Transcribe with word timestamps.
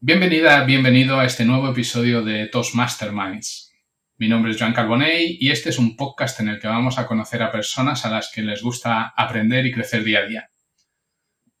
Bienvenida, 0.00 0.62
bienvenido 0.62 1.18
a 1.18 1.24
este 1.24 1.44
nuevo 1.44 1.70
episodio 1.70 2.22
de 2.22 2.46
Toastmasterminds. 2.46 3.74
Mi 4.16 4.28
nombre 4.28 4.52
es 4.52 4.56
Joan 4.56 4.72
Carbonell 4.72 5.36
y 5.40 5.50
este 5.50 5.70
es 5.70 5.78
un 5.80 5.96
podcast 5.96 6.38
en 6.38 6.46
el 6.46 6.60
que 6.60 6.68
vamos 6.68 7.00
a 7.00 7.06
conocer 7.08 7.42
a 7.42 7.50
personas 7.50 8.04
a 8.04 8.10
las 8.10 8.30
que 8.32 8.42
les 8.42 8.62
gusta 8.62 9.12
aprender 9.16 9.66
y 9.66 9.72
crecer 9.72 10.04
día 10.04 10.20
a 10.20 10.26
día. 10.26 10.50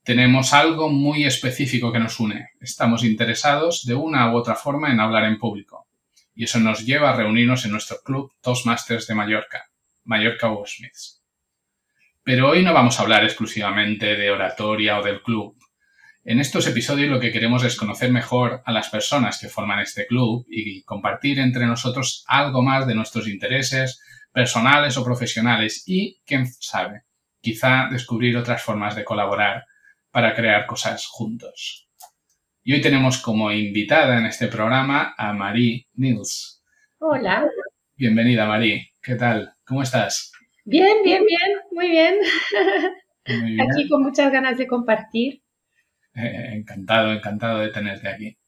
Tenemos 0.04 0.52
algo 0.52 0.88
muy 0.88 1.24
específico 1.24 1.90
que 1.90 1.98
nos 1.98 2.20
une. 2.20 2.50
Estamos 2.60 3.02
interesados 3.02 3.84
de 3.84 3.96
una 3.96 4.32
u 4.32 4.36
otra 4.36 4.54
forma 4.54 4.92
en 4.92 5.00
hablar 5.00 5.24
en 5.24 5.40
público. 5.40 5.88
Y 6.32 6.44
eso 6.44 6.60
nos 6.60 6.86
lleva 6.86 7.10
a 7.10 7.16
reunirnos 7.16 7.64
en 7.64 7.72
nuestro 7.72 7.96
club 8.04 8.32
Toastmasters 8.40 9.08
de 9.08 9.16
Mallorca, 9.16 9.64
Mallorca 10.04 10.48
Wordsmiths. 10.48 11.24
Pero 12.22 12.50
hoy 12.50 12.62
no 12.62 12.72
vamos 12.72 13.00
a 13.00 13.02
hablar 13.02 13.24
exclusivamente 13.24 14.14
de 14.14 14.30
oratoria 14.30 15.00
o 15.00 15.02
del 15.02 15.22
club, 15.22 15.57
en 16.28 16.40
estos 16.40 16.66
episodios 16.66 17.08
lo 17.08 17.18
que 17.18 17.32
queremos 17.32 17.64
es 17.64 17.74
conocer 17.74 18.12
mejor 18.12 18.60
a 18.66 18.70
las 18.70 18.90
personas 18.90 19.40
que 19.40 19.48
forman 19.48 19.80
este 19.80 20.06
club 20.06 20.44
y 20.50 20.82
compartir 20.82 21.38
entre 21.38 21.64
nosotros 21.64 22.22
algo 22.28 22.60
más 22.60 22.86
de 22.86 22.94
nuestros 22.94 23.26
intereses 23.28 24.02
personales 24.30 24.98
o 24.98 25.04
profesionales 25.04 25.84
y, 25.86 26.20
quién 26.26 26.46
sabe, 26.46 27.04
quizá 27.40 27.88
descubrir 27.90 28.36
otras 28.36 28.62
formas 28.62 28.94
de 28.94 29.04
colaborar 29.04 29.64
para 30.10 30.34
crear 30.34 30.66
cosas 30.66 31.06
juntos. 31.06 31.88
Y 32.62 32.74
hoy 32.74 32.82
tenemos 32.82 33.16
como 33.22 33.50
invitada 33.50 34.18
en 34.18 34.26
este 34.26 34.48
programa 34.48 35.14
a 35.16 35.32
Marie 35.32 35.88
Nils. 35.94 36.62
Hola. 36.98 37.48
Bienvenida, 37.96 38.44
Marie. 38.44 38.90
¿Qué 39.00 39.14
tal? 39.14 39.54
¿Cómo 39.64 39.80
estás? 39.80 40.30
Bien, 40.66 40.98
bien, 41.02 41.24
bien, 41.24 41.58
muy 41.72 41.88
bien. 41.88 42.16
Muy 43.26 43.52
bien. 43.54 43.60
Aquí 43.62 43.88
con 43.88 44.02
muchas 44.02 44.30
ganas 44.30 44.58
de 44.58 44.66
compartir 44.66 45.40
eh, 46.18 46.50
encantado, 46.54 47.12
encantado 47.12 47.60
de 47.60 47.70
tenerte 47.70 48.08
aquí. 48.08 48.38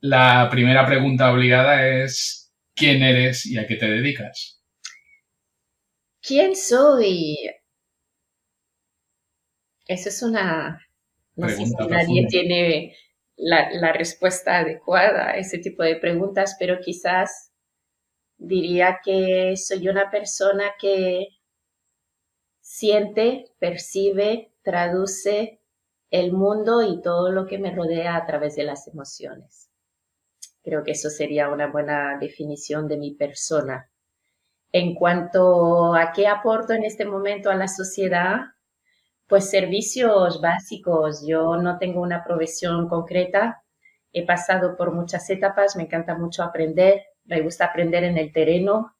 La 0.00 0.48
primera 0.50 0.86
pregunta 0.86 1.32
obligada 1.32 1.86
es, 1.88 2.52
¿quién 2.74 3.02
eres 3.02 3.46
y 3.46 3.58
a 3.58 3.66
qué 3.66 3.76
te 3.76 3.88
dedicas? 3.88 4.62
¿Quién 6.20 6.54
soy? 6.54 7.36
Esa 9.86 10.08
es 10.08 10.22
una... 10.22 10.84
No 11.34 11.48
sé 11.48 11.66
si 11.66 11.74
nadie 11.88 12.26
tiene 12.28 12.96
la, 13.36 13.70
la, 13.70 13.92
respuesta 13.92 14.58
adecuada 14.58 15.30
a 15.30 15.36
ese 15.36 15.58
tipo 15.58 15.84
de 15.84 15.94
preguntas, 15.96 16.56
pero 16.58 16.80
quizás 16.80 17.52
diría 18.36 18.98
que 19.04 19.56
soy 19.56 19.88
una 19.88 20.10
persona 20.10 20.72
que 20.80 21.28
siente, 22.60 23.46
percibe, 23.58 24.52
traduce 24.62 25.57
el 26.10 26.32
mundo 26.32 26.82
y 26.82 27.00
todo 27.02 27.30
lo 27.30 27.46
que 27.46 27.58
me 27.58 27.74
rodea 27.74 28.16
a 28.16 28.26
través 28.26 28.56
de 28.56 28.64
las 28.64 28.88
emociones. 28.88 29.70
Creo 30.62 30.82
que 30.84 30.92
eso 30.92 31.10
sería 31.10 31.48
una 31.48 31.66
buena 31.68 32.18
definición 32.18 32.88
de 32.88 32.96
mi 32.96 33.14
persona. 33.14 33.90
En 34.72 34.94
cuanto 34.94 35.94
a 35.94 36.12
qué 36.12 36.26
aporto 36.26 36.72
en 36.72 36.84
este 36.84 37.06
momento 37.06 37.50
a 37.50 37.54
la 37.54 37.68
sociedad, 37.68 38.40
pues 39.28 39.50
servicios 39.50 40.40
básicos. 40.40 41.24
Yo 41.26 41.56
no 41.56 41.78
tengo 41.78 42.00
una 42.00 42.24
profesión 42.24 42.88
concreta. 42.88 43.62
He 44.12 44.26
pasado 44.26 44.76
por 44.76 44.92
muchas 44.92 45.28
etapas, 45.30 45.76
me 45.76 45.84
encanta 45.84 46.16
mucho 46.16 46.42
aprender, 46.42 47.02
me 47.24 47.42
gusta 47.42 47.66
aprender 47.66 48.04
en 48.04 48.16
el 48.16 48.32
terreno 48.32 48.94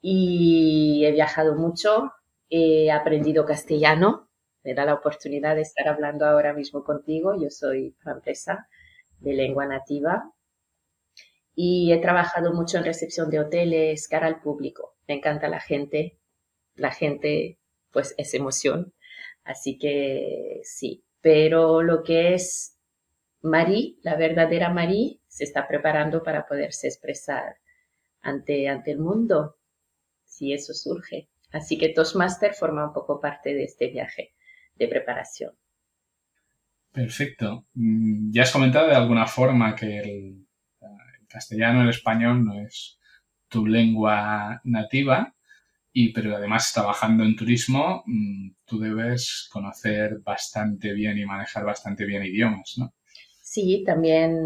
y 0.00 1.04
he 1.04 1.10
viajado 1.10 1.56
mucho, 1.56 2.12
he 2.48 2.90
aprendido 2.92 3.44
castellano, 3.44 4.27
me 4.68 4.74
da 4.74 4.84
la 4.84 4.92
oportunidad 4.92 5.56
de 5.56 5.62
estar 5.62 5.88
hablando 5.88 6.26
ahora 6.26 6.52
mismo 6.52 6.84
contigo. 6.84 7.34
Yo 7.40 7.48
soy 7.48 7.96
francesa 8.00 8.68
de 9.18 9.32
lengua 9.32 9.64
nativa 9.64 10.30
y 11.54 11.90
he 11.90 11.98
trabajado 12.02 12.52
mucho 12.52 12.76
en 12.76 12.84
recepción 12.84 13.30
de 13.30 13.40
hoteles, 13.40 14.06
cara 14.08 14.26
al 14.26 14.42
público. 14.42 14.94
Me 15.06 15.14
encanta 15.14 15.48
la 15.48 15.58
gente. 15.58 16.18
La 16.74 16.90
gente, 16.90 17.58
pues, 17.92 18.14
es 18.18 18.34
emoción. 18.34 18.92
Así 19.42 19.78
que 19.78 20.60
sí. 20.64 21.02
Pero 21.22 21.80
lo 21.80 22.02
que 22.02 22.34
es 22.34 22.76
Marie, 23.40 23.96
la 24.02 24.16
verdadera 24.16 24.68
Marie, 24.68 25.22
se 25.28 25.44
está 25.44 25.66
preparando 25.66 26.22
para 26.22 26.46
poderse 26.46 26.88
expresar 26.88 27.56
ante, 28.20 28.68
ante 28.68 28.90
el 28.90 28.98
mundo, 28.98 29.56
si 30.26 30.52
eso 30.52 30.74
surge. 30.74 31.30
Así 31.52 31.78
que 31.78 31.88
Toastmaster 31.88 32.52
forma 32.52 32.86
un 32.88 32.92
poco 32.92 33.18
parte 33.18 33.54
de 33.54 33.64
este 33.64 33.86
viaje 33.86 34.34
de 34.78 34.88
preparación. 34.88 35.52
Perfecto. 36.92 37.66
Mm, 37.74 38.30
ya 38.32 38.42
has 38.42 38.52
comentado 38.52 38.88
de 38.88 38.96
alguna 38.96 39.26
forma 39.26 39.74
que 39.74 39.98
el, 39.98 40.46
castellano, 41.28 41.82
el 41.82 41.90
español 41.90 42.44
no 42.44 42.60
es 42.60 42.98
tu 43.48 43.66
lengua 43.66 44.60
nativa, 44.64 45.34
y, 45.92 46.12
pero 46.12 46.36
además 46.36 46.72
trabajando 46.72 47.24
en 47.24 47.36
turismo, 47.36 48.02
mm, 48.06 48.50
tú 48.64 48.78
debes 48.78 49.48
conocer 49.50 50.20
bastante 50.20 50.92
bien 50.92 51.18
y 51.18 51.26
manejar 51.26 51.64
bastante 51.64 52.04
bien 52.04 52.24
idiomas, 52.24 52.74
¿no? 52.78 52.94
Sí, 53.42 53.82
también 53.86 54.38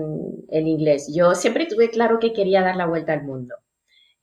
el 0.50 0.66
inglés. 0.66 1.12
Yo 1.14 1.34
siempre 1.34 1.66
tuve 1.66 1.90
claro 1.90 2.18
que 2.20 2.32
quería 2.32 2.62
dar 2.62 2.76
la 2.76 2.86
vuelta 2.86 3.12
al 3.12 3.24
mundo 3.24 3.54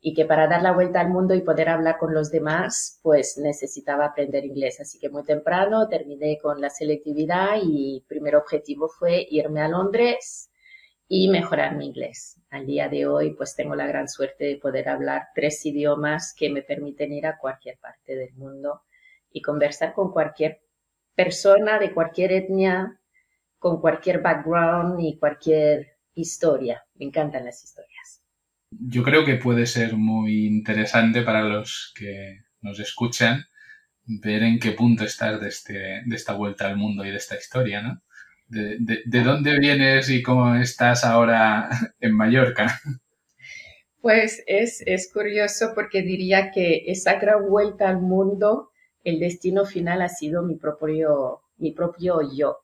y 0.01 0.13
que 0.13 0.25
para 0.25 0.47
dar 0.47 0.61
la 0.61 0.71
vuelta 0.71 1.01
al 1.01 1.09
mundo 1.09 1.33
y 1.35 1.41
poder 1.41 1.69
hablar 1.69 1.97
con 1.97 2.13
los 2.13 2.31
demás, 2.31 2.99
pues 3.03 3.37
necesitaba 3.37 4.05
aprender 4.05 4.45
inglés. 4.45 4.79
Así 4.79 4.97
que 4.97 5.09
muy 5.09 5.23
temprano 5.23 5.89
terminé 5.89 6.37
con 6.41 6.61
la 6.61 6.69
selectividad 6.69 7.57
y 7.61 8.03
primer 8.07 8.35
objetivo 8.35 8.87
fue 8.87 9.27
irme 9.29 9.61
a 9.61 9.67
Londres 9.67 10.51
y 11.07 11.27
mejorar 11.29 11.75
mi 11.75 11.87
inglés. 11.87 12.39
Al 12.49 12.65
día 12.65 12.87
de 12.87 13.07
hoy, 13.07 13.33
pues 13.33 13.55
tengo 13.55 13.75
la 13.75 13.87
gran 13.87 14.07
suerte 14.07 14.45
de 14.45 14.57
poder 14.57 14.87
hablar 14.87 15.27
tres 15.35 15.65
idiomas 15.65 16.33
que 16.37 16.49
me 16.49 16.61
permiten 16.61 17.11
ir 17.11 17.27
a 17.27 17.37
cualquier 17.37 17.77
parte 17.79 18.16
del 18.16 18.33
mundo 18.35 18.83
y 19.31 19.41
conversar 19.41 19.93
con 19.93 20.11
cualquier 20.11 20.61
persona 21.13 21.77
de 21.77 21.93
cualquier 21.93 22.31
etnia, 22.31 23.01
con 23.57 23.81
cualquier 23.81 24.21
background 24.21 25.01
y 25.01 25.17
cualquier 25.17 25.97
historia. 26.13 26.85
Me 26.95 27.05
encantan 27.05 27.43
las 27.43 27.63
historias 27.63 28.19
yo 28.72 29.03
creo 29.03 29.25
que 29.25 29.35
puede 29.35 29.66
ser 29.66 29.96
muy 29.96 30.46
interesante 30.46 31.22
para 31.22 31.44
los 31.44 31.94
que 31.96 32.40
nos 32.62 32.80
escuchan 32.80 33.46
ver 34.06 34.44
en 34.44 34.59
qué 34.59 34.72
punto 34.72 35.03
estás 35.03 35.40
de, 35.40 35.47
este, 35.47 36.02
de 36.06 36.16
esta 36.16 36.34
vuelta 36.34 36.68
al 36.68 36.78
mundo 36.78 37.06
y 37.06 37.12
de 37.12 37.18
esta 37.18 37.38
historia, 37.38 37.81
¿no? 37.81 38.02
De, 38.47 38.78
de, 39.06 39.24
dónde 39.24 39.59
vienes 39.59 40.09
y 40.09 40.24
cómo 40.24 40.56
estás 40.56 41.03
ahora 41.03 41.69
en 42.00 42.16
Mallorca. 42.16 42.79
Pues 44.02 44.44
es, 44.47 44.81
es 44.88 45.12
curioso 45.13 45.74
porque 45.75 46.02
diría 46.02 46.50
que 46.50 46.85
esa 46.88 47.19
gran 47.19 47.47
vuelta 47.47 47.88
al 47.88 48.02
mundo, 48.02 48.72
el 49.03 49.19
destino 49.19 49.66
final 49.66 50.02
ha 50.02 50.09
sido 50.09 50.41
mi 50.41 50.56
propio, 50.56 51.41
mi 51.58 51.74
propio 51.74 52.22
yo. 52.35 52.58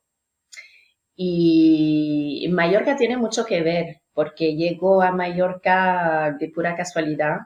Y 1.14 2.48
Mallorca 2.50 2.96
tiene 2.96 3.16
mucho 3.16 3.46
que 3.46 3.62
ver 3.62 4.00
porque 4.16 4.56
llego 4.56 5.02
a 5.02 5.12
Mallorca 5.12 6.34
de 6.40 6.48
pura 6.48 6.74
casualidad. 6.74 7.36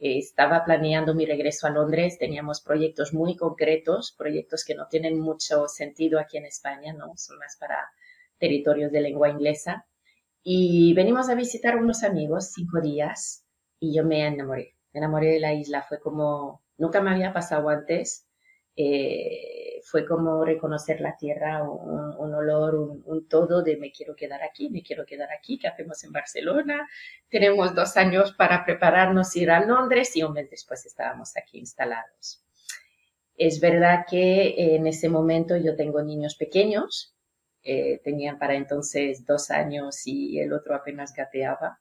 Eh, 0.00 0.18
estaba 0.18 0.64
planeando 0.64 1.14
mi 1.14 1.24
regreso 1.24 1.68
a 1.68 1.70
Londres, 1.70 2.18
teníamos 2.18 2.60
proyectos 2.60 3.14
muy 3.14 3.36
concretos, 3.36 4.16
proyectos 4.18 4.64
que 4.64 4.74
no 4.74 4.88
tienen 4.88 5.20
mucho 5.20 5.68
sentido 5.68 6.18
aquí 6.18 6.36
en 6.36 6.46
España, 6.46 6.92
¿no? 6.92 7.16
Son 7.16 7.38
más 7.38 7.56
para 7.60 7.76
territorios 8.36 8.90
de 8.90 9.00
lengua 9.00 9.28
inglesa. 9.28 9.86
Y 10.42 10.92
venimos 10.94 11.28
a 11.28 11.36
visitar 11.36 11.76
unos 11.76 12.02
amigos 12.02 12.50
cinco 12.52 12.80
días 12.80 13.44
y 13.78 13.94
yo 13.94 14.04
me 14.04 14.26
enamoré. 14.26 14.74
Me 14.92 14.98
enamoré 14.98 15.28
de 15.28 15.40
la 15.40 15.54
isla, 15.54 15.84
fue 15.88 16.00
como, 16.00 16.64
nunca 16.78 17.00
me 17.00 17.12
había 17.12 17.32
pasado 17.32 17.68
antes. 17.68 18.26
Eh, 18.74 19.67
fue 19.90 20.04
como 20.04 20.44
reconocer 20.44 21.00
la 21.00 21.16
tierra, 21.16 21.62
un, 21.62 22.34
olor, 22.34 22.74
un, 22.74 23.26
todo 23.26 23.62
de 23.62 23.78
me 23.78 23.90
quiero 23.90 24.14
quedar 24.14 24.42
aquí, 24.42 24.68
me 24.68 24.82
quiero 24.82 25.06
quedar 25.06 25.30
aquí, 25.32 25.58
¿qué 25.58 25.66
hacemos 25.66 26.04
en 26.04 26.12
Barcelona? 26.12 26.86
Tenemos 27.30 27.74
dos 27.74 27.96
años 27.96 28.32
para 28.34 28.66
prepararnos 28.66 29.34
ir 29.36 29.50
a 29.50 29.64
Londres 29.64 30.14
y 30.14 30.22
un 30.22 30.34
mes 30.34 30.50
después 30.50 30.84
estábamos 30.84 31.34
aquí 31.38 31.58
instalados. 31.58 32.44
Es 33.34 33.60
verdad 33.60 34.04
que 34.08 34.74
en 34.74 34.86
ese 34.86 35.08
momento 35.08 35.56
yo 35.56 35.74
tengo 35.74 36.02
niños 36.02 36.36
pequeños, 36.36 37.14
eh, 37.62 38.00
tenían 38.04 38.38
para 38.38 38.56
entonces 38.56 39.24
dos 39.24 39.50
años 39.50 40.06
y 40.06 40.38
el 40.38 40.52
otro 40.52 40.74
apenas 40.74 41.14
gateaba. 41.14 41.80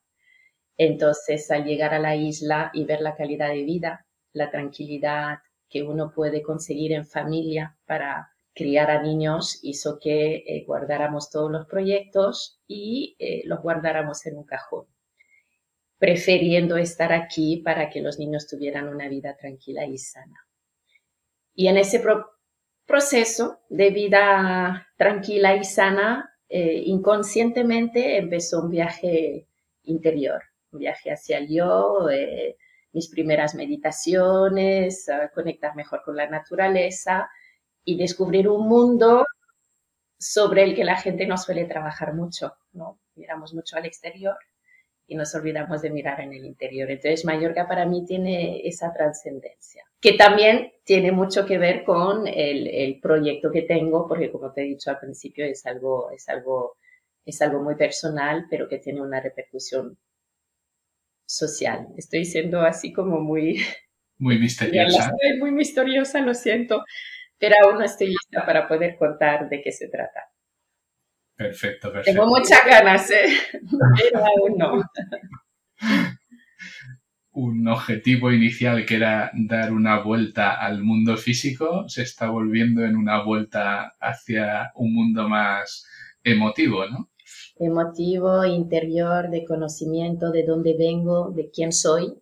Entonces, 0.77 1.49
al 1.51 1.65
llegar 1.65 1.93
a 1.93 1.99
la 1.99 2.15
isla 2.15 2.71
y 2.73 2.85
ver 2.85 3.01
la 3.01 3.15
calidad 3.15 3.49
de 3.49 3.63
vida, 3.63 4.05
la 4.31 4.49
tranquilidad, 4.49 5.39
que 5.69 5.83
uno 5.83 6.11
puede 6.13 6.41
conseguir 6.41 6.93
en 6.93 7.05
familia 7.05 7.77
para 7.85 8.29
criar 8.57 8.89
a 8.89 9.01
niños 9.01 9.59
hizo 9.61 9.99
que 9.99 10.37
eh, 10.37 10.63
guardáramos 10.65 11.29
todos 11.29 11.51
los 11.51 11.67
proyectos 11.67 12.59
y 12.67 13.15
eh, 13.19 13.43
los 13.45 13.61
guardáramos 13.61 14.25
en 14.25 14.35
un 14.37 14.45
cajón, 14.45 14.87
prefiriendo 15.99 16.75
estar 16.75 17.13
aquí 17.13 17.61
para 17.63 17.89
que 17.89 18.01
los 18.01 18.17
niños 18.17 18.47
tuvieran 18.47 18.87
una 18.87 19.07
vida 19.09 19.37
tranquila 19.37 19.85
y 19.85 19.99
sana. 19.99 20.47
Y 21.53 21.67
en 21.67 21.77
ese 21.77 22.03
proceso 22.85 23.59
de 23.69 23.91
vida 23.91 24.87
tranquila 24.97 25.55
y 25.55 25.63
sana 25.63 26.33
eh, 26.49 26.81
inconscientemente 26.85 28.17
empezó 28.17 28.63
un 28.63 28.71
viaje 28.71 29.47
interior, 29.83 30.41
un 30.71 30.79
viaje 30.79 31.11
hacia 31.11 31.37
el 31.37 31.47
yo, 31.49 32.07
mis 32.97 33.09
primeras 33.09 33.53
meditaciones, 33.53 35.05
conectar 35.35 35.75
mejor 35.75 36.01
con 36.03 36.15
la 36.15 36.27
naturaleza 36.27 37.29
y 37.83 37.95
descubrir 37.95 38.49
un 38.49 38.67
mundo 38.67 39.23
sobre 40.17 40.63
el 40.63 40.75
que 40.75 40.83
la 40.83 40.97
gente 40.97 41.27
no 41.27 41.37
suele 41.37 41.65
trabajar 41.65 42.15
mucho, 42.15 42.55
¿no? 42.73 42.99
Miramos 43.13 43.53
mucho 43.53 43.77
al 43.77 43.85
exterior 43.85 44.35
y 45.05 45.13
nos 45.13 45.35
olvidamos 45.35 45.83
de 45.83 45.91
mirar 45.91 46.21
en 46.21 46.33
el 46.33 46.43
interior. 46.43 46.89
Entonces, 46.89 47.23
Mallorca 47.23 47.67
para 47.67 47.85
mí 47.85 48.03
tiene 48.03 48.67
esa 48.67 48.91
trascendencia, 48.91 49.83
que 50.01 50.13
también 50.13 50.73
tiene 50.83 51.11
mucho 51.11 51.45
que 51.45 51.59
ver 51.59 51.83
con 51.83 52.25
el, 52.25 52.99
proyecto 52.99 53.51
que 53.51 53.61
tengo, 53.61 54.07
porque 54.07 54.31
como 54.31 54.51
te 54.51 54.61
he 54.61 54.65
dicho 54.65 54.89
al 54.89 54.97
principio, 54.97 55.45
es 55.45 55.63
algo, 55.67 56.09
es 56.09 56.27
algo, 56.29 56.77
es 57.23 57.39
algo 57.43 57.61
muy 57.61 57.75
personal, 57.75 58.47
pero 58.49 58.67
que 58.67 58.79
tiene 58.79 59.01
una 59.01 59.21
repercusión 59.21 59.99
social. 61.27 61.87
Estoy 61.97 62.25
siendo 62.25 62.61
así 62.61 62.91
como 62.91 63.19
muy... 63.19 63.63
Muy 64.17 64.39
misteriosa. 64.39 65.11
muy 65.39 65.51
misteriosa, 65.51 66.21
lo 66.21 66.33
siento, 66.33 66.83
pero 67.37 67.55
aún 67.63 67.77
no 67.77 67.83
estoy 67.83 68.07
lista 68.07 68.45
para 68.45 68.67
poder 68.67 68.97
contar 68.97 69.47
de 69.49 69.61
qué 69.61 69.71
se 69.71 69.89
trata. 69.89 70.21
Perfecto, 71.35 71.91
perfecto. 71.91 72.19
Tengo 72.19 72.35
muchas 72.35 72.65
ganas, 72.65 73.11
¿eh? 73.11 73.37
pero 73.95 74.25
aún 74.25 74.57
no. 74.57 74.81
Un 77.31 77.67
objetivo 77.67 78.31
inicial 78.31 78.83
que 78.83 78.95
era 78.95 79.29
dar 79.35 79.71
una 79.71 79.99
vuelta 79.99 80.55
al 80.55 80.81
mundo 80.81 81.17
físico 81.17 81.87
se 81.87 82.01
está 82.01 82.29
volviendo 82.31 82.83
en 82.83 82.95
una 82.95 83.21
vuelta 83.21 83.93
hacia 83.99 84.71
un 84.73 84.95
mundo 84.95 85.29
más 85.29 85.85
emotivo, 86.23 86.87
¿no? 86.87 87.11
Emotivo, 87.59 88.45
interior, 88.45 89.29
de 89.29 89.45
conocimiento 89.45 90.31
de 90.31 90.43
dónde 90.43 90.75
vengo, 90.77 91.31
de 91.31 91.49
quién 91.49 91.71
soy. 91.71 92.21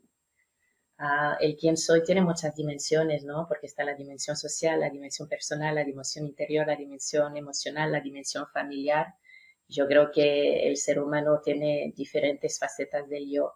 Ah, 0.97 1.37
el 1.41 1.57
quién 1.57 1.75
soy 1.77 2.03
tiene 2.03 2.21
muchas 2.21 2.55
dimensiones, 2.55 3.23
¿no? 3.25 3.45
Porque 3.47 3.67
está 3.67 3.83
la 3.83 3.95
dimensión 3.95 4.37
social, 4.37 4.79
la 4.79 4.89
dimensión 4.89 5.27
personal, 5.27 5.75
la 5.75 5.83
dimensión 5.83 6.25
interior, 6.25 6.67
la 6.67 6.75
dimensión 6.75 7.35
emocional, 7.35 7.91
la 7.91 7.99
dimensión 7.99 8.45
familiar. 8.53 9.15
Yo 9.67 9.87
creo 9.87 10.11
que 10.11 10.67
el 10.69 10.77
ser 10.77 10.99
humano 10.99 11.41
tiene 11.43 11.93
diferentes 11.95 12.59
facetas 12.59 13.09
del 13.09 13.29
yo 13.29 13.53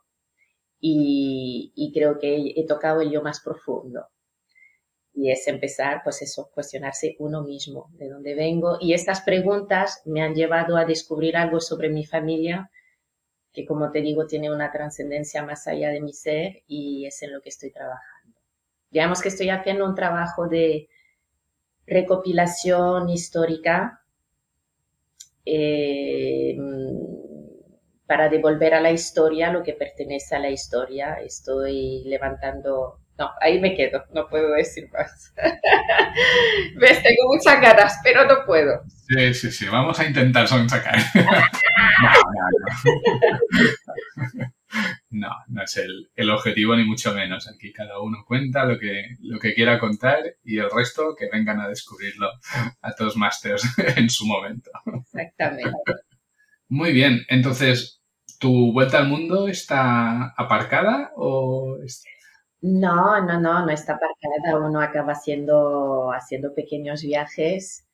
y, 0.82 1.92
creo 1.94 2.18
que 2.20 2.54
he 2.56 2.66
tocado 2.66 3.02
el 3.02 3.12
yo 3.12 3.22
más 3.22 3.42
profundo. 3.42 4.08
Y 5.14 5.32
es 5.32 5.48
empezar, 5.48 6.02
pues 6.04 6.22
eso, 6.22 6.50
cuestionarse 6.54 7.16
uno 7.20 7.44
mismo, 7.44 7.90
de 7.94 8.10
dónde 8.10 8.36
vengo. 8.36 8.78
Y 8.80 8.94
estas 8.94 9.22
preguntas 9.22 10.02
me 10.06 10.22
han 10.22 10.36
llevado 10.36 10.78
a 10.78 10.86
descubrir 10.86 11.36
algo 11.36 11.60
sobre 11.60 11.90
mi 11.90 12.06
familia, 12.06 12.70
que 13.52 13.66
como 13.66 13.92
te 13.92 14.02
digo, 14.02 14.28
tiene 14.28 14.52
una 14.52 14.72
trascendencia 14.72 15.44
más 15.44 15.68
allá 15.68 15.90
de 15.90 16.02
mi 16.02 16.14
ser 16.14 16.64
y 16.68 17.06
es 17.06 17.22
en 17.24 17.34
lo 17.34 17.42
que 17.42 17.50
estoy 17.50 17.72
trabajando. 17.72 18.40
Digamos 18.92 19.22
que 19.22 19.30
estoy 19.30 19.50
haciendo 19.50 19.86
un 19.86 19.96
trabajo 19.96 20.48
de 20.48 20.88
recopilación 21.86 23.10
histórica 23.10 24.04
eh, 25.46 26.56
para 28.06 28.30
devolver 28.30 28.74
a 28.74 28.82
la 28.82 28.92
historia 28.92 29.52
lo 29.52 29.64
que 29.64 29.74
pertenece 29.74 30.36
a 30.36 30.40
la 30.40 30.50
historia. 30.50 31.16
Estoy 31.16 32.04
levantando... 32.06 32.99
No, 33.20 33.30
ahí 33.42 33.60
me 33.60 33.76
quedo, 33.76 34.06
no 34.14 34.30
puedo 34.30 34.54
decir 34.54 34.90
más. 34.94 35.34
Ves, 36.78 37.04
tengo 37.04 37.28
muchas 37.28 37.62
ganas, 37.62 38.00
pero 38.02 38.26
no 38.26 38.46
puedo. 38.46 38.82
Sí, 38.88 39.34
sí, 39.34 39.52
sí, 39.52 39.66
vamos 39.66 40.00
a 40.00 40.06
intentar 40.06 40.48
sacar. 40.48 40.98
no, 45.10 45.32
no, 45.50 45.64
es 45.64 45.76
el, 45.76 46.10
el, 46.16 46.30
objetivo 46.30 46.78
ni 46.78 46.86
mucho 46.86 47.14
menos. 47.14 47.50
Aquí 47.50 47.74
cada 47.74 48.00
uno 48.00 48.24
cuenta 48.26 48.64
lo 48.64 48.80
que, 48.80 49.18
lo 49.20 49.38
que 49.38 49.54
quiera 49.54 49.80
contar 49.80 50.20
y 50.46 50.60
el 50.60 50.72
resto 50.72 51.14
que 51.18 51.28
vengan 51.30 51.60
a 51.60 51.68
descubrirlo 51.68 52.32
a 52.82 52.96
todos 52.96 53.18
Masters 53.18 53.66
en 53.98 54.10
su 54.10 54.26
momento. 54.26 54.72
Exactamente. 55.04 55.74
Muy 56.70 56.94
bien, 56.94 57.26
entonces 57.28 58.00
¿Tu 58.40 58.72
vuelta 58.72 59.00
al 59.00 59.10
mundo 59.10 59.50
está 59.50 60.34
aparcada 60.38 61.12
o...? 61.18 61.76
No, 62.62 63.26
no, 63.26 63.40
no, 63.40 63.66
no 63.66 63.72
está 63.72 63.94
aparcada. 63.94 64.58
Uno 64.58 64.82
acaba 64.82 65.14
haciendo, 65.14 66.12
haciendo 66.12 66.54
pequeños 66.54 67.02
viajes. 67.02 67.88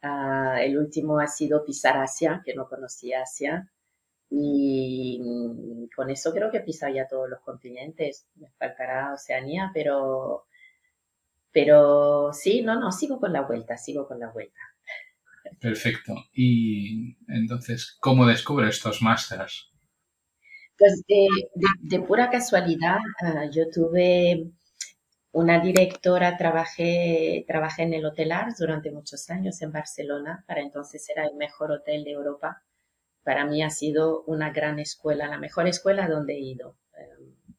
Ah, 0.00 0.58
el 0.62 0.78
último 0.78 1.18
ha 1.18 1.26
sido 1.26 1.64
pisar 1.64 1.96
Asia, 1.96 2.42
que 2.44 2.54
no 2.54 2.68
conocía 2.68 3.22
Asia. 3.22 3.70
Y 4.30 5.20
con 5.94 6.10
eso 6.10 6.32
creo 6.32 6.50
que 6.50 6.58
he 6.58 6.62
pisado 6.62 6.94
ya 6.94 7.08
todos 7.08 7.28
los 7.28 7.40
continentes. 7.40 8.28
Me 8.36 8.48
faltará 8.58 9.12
Oceanía, 9.12 9.70
pero, 9.74 10.46
pero 11.52 12.32
sí, 12.32 12.62
no, 12.62 12.78
no, 12.78 12.92
sigo 12.92 13.20
con 13.20 13.32
la 13.32 13.42
vuelta, 13.42 13.76
sigo 13.76 14.06
con 14.06 14.20
la 14.20 14.30
vuelta. 14.30 14.60
Perfecto. 15.60 16.14
Y 16.32 17.16
entonces, 17.28 17.96
¿cómo 18.00 18.26
descubres 18.26 18.76
estos 18.76 19.02
másters? 19.02 19.71
Pues 20.78 21.02
de, 21.06 22.00
pura 22.00 22.30
casualidad, 22.30 22.98
ah, 23.20 23.44
yo 23.50 23.70
tuve 23.70 24.50
una 25.32 25.60
directora, 25.60 26.36
trabajé, 26.36 27.44
trabajé 27.46 27.82
en 27.82 27.94
el 27.94 28.04
Hotel 28.04 28.32
Ars 28.32 28.56
durante 28.58 28.90
muchos 28.90 29.30
años 29.30 29.62
en 29.62 29.72
Barcelona, 29.72 30.44
para 30.46 30.60
entonces 30.60 31.08
era 31.08 31.24
el 31.24 31.36
mejor 31.36 31.70
hotel 31.72 32.04
de 32.04 32.12
Europa. 32.12 32.62
Para 33.22 33.46
mí 33.46 33.62
ha 33.62 33.70
sido 33.70 34.24
una 34.24 34.50
gran 34.50 34.78
escuela, 34.78 35.28
la 35.28 35.38
mejor 35.38 35.68
escuela 35.68 36.08
donde 36.08 36.34
he 36.34 36.40
ido. 36.40 36.76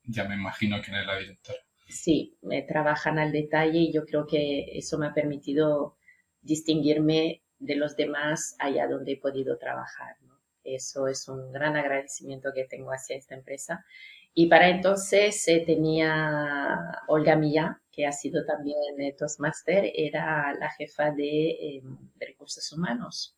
Ya 0.05 0.25
me 0.25 0.35
imagino 0.35 0.81
quién 0.83 0.97
es 0.97 1.05
la 1.05 1.17
directora. 1.17 1.59
Sí, 1.87 2.37
me 2.41 2.61
trabajan 2.63 3.19
al 3.19 3.31
detalle 3.31 3.79
y 3.79 3.93
yo 3.93 4.05
creo 4.05 4.25
que 4.25 4.77
eso 4.77 4.97
me 4.97 5.07
ha 5.07 5.13
permitido 5.13 5.95
distinguirme 6.41 7.41
de 7.59 7.75
los 7.75 7.95
demás 7.95 8.55
allá 8.59 8.87
donde 8.87 9.13
he 9.13 9.17
podido 9.17 9.57
trabajar. 9.57 10.17
Eso 10.63 11.07
es 11.07 11.27
un 11.27 11.51
gran 11.51 11.75
agradecimiento 11.75 12.51
que 12.53 12.65
tengo 12.65 12.91
hacia 12.91 13.17
esta 13.17 13.35
empresa. 13.35 13.85
Y 14.33 14.47
para 14.47 14.69
entonces 14.69 15.47
eh, 15.47 15.63
tenía 15.65 16.99
Olga 17.07 17.35
Millán, 17.35 17.77
que 17.91 18.07
ha 18.07 18.11
sido 18.11 18.45
también 18.45 18.77
Toastmaster, 19.17 19.91
era 19.93 20.53
la 20.55 20.71
jefa 20.71 21.11
de, 21.11 21.77
em, 21.77 21.97
recursos 22.19 22.71
humanos. 22.73 23.37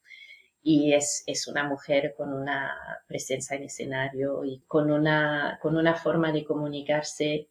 Y 0.63 0.94
es, 0.94 1.24
es, 1.27 1.48
una 1.48 1.63
mujer 1.63 2.15
con 2.17 2.34
una 2.34 2.74
presencia 3.08 3.55
en 3.58 3.63
escenario 3.63 4.44
y 4.46 4.63
con 4.67 4.89
una, 4.91 5.60
con 5.62 5.77
una 5.77 5.96
forma 5.96 6.32
de 6.32 6.46
comunicarse 6.46 7.50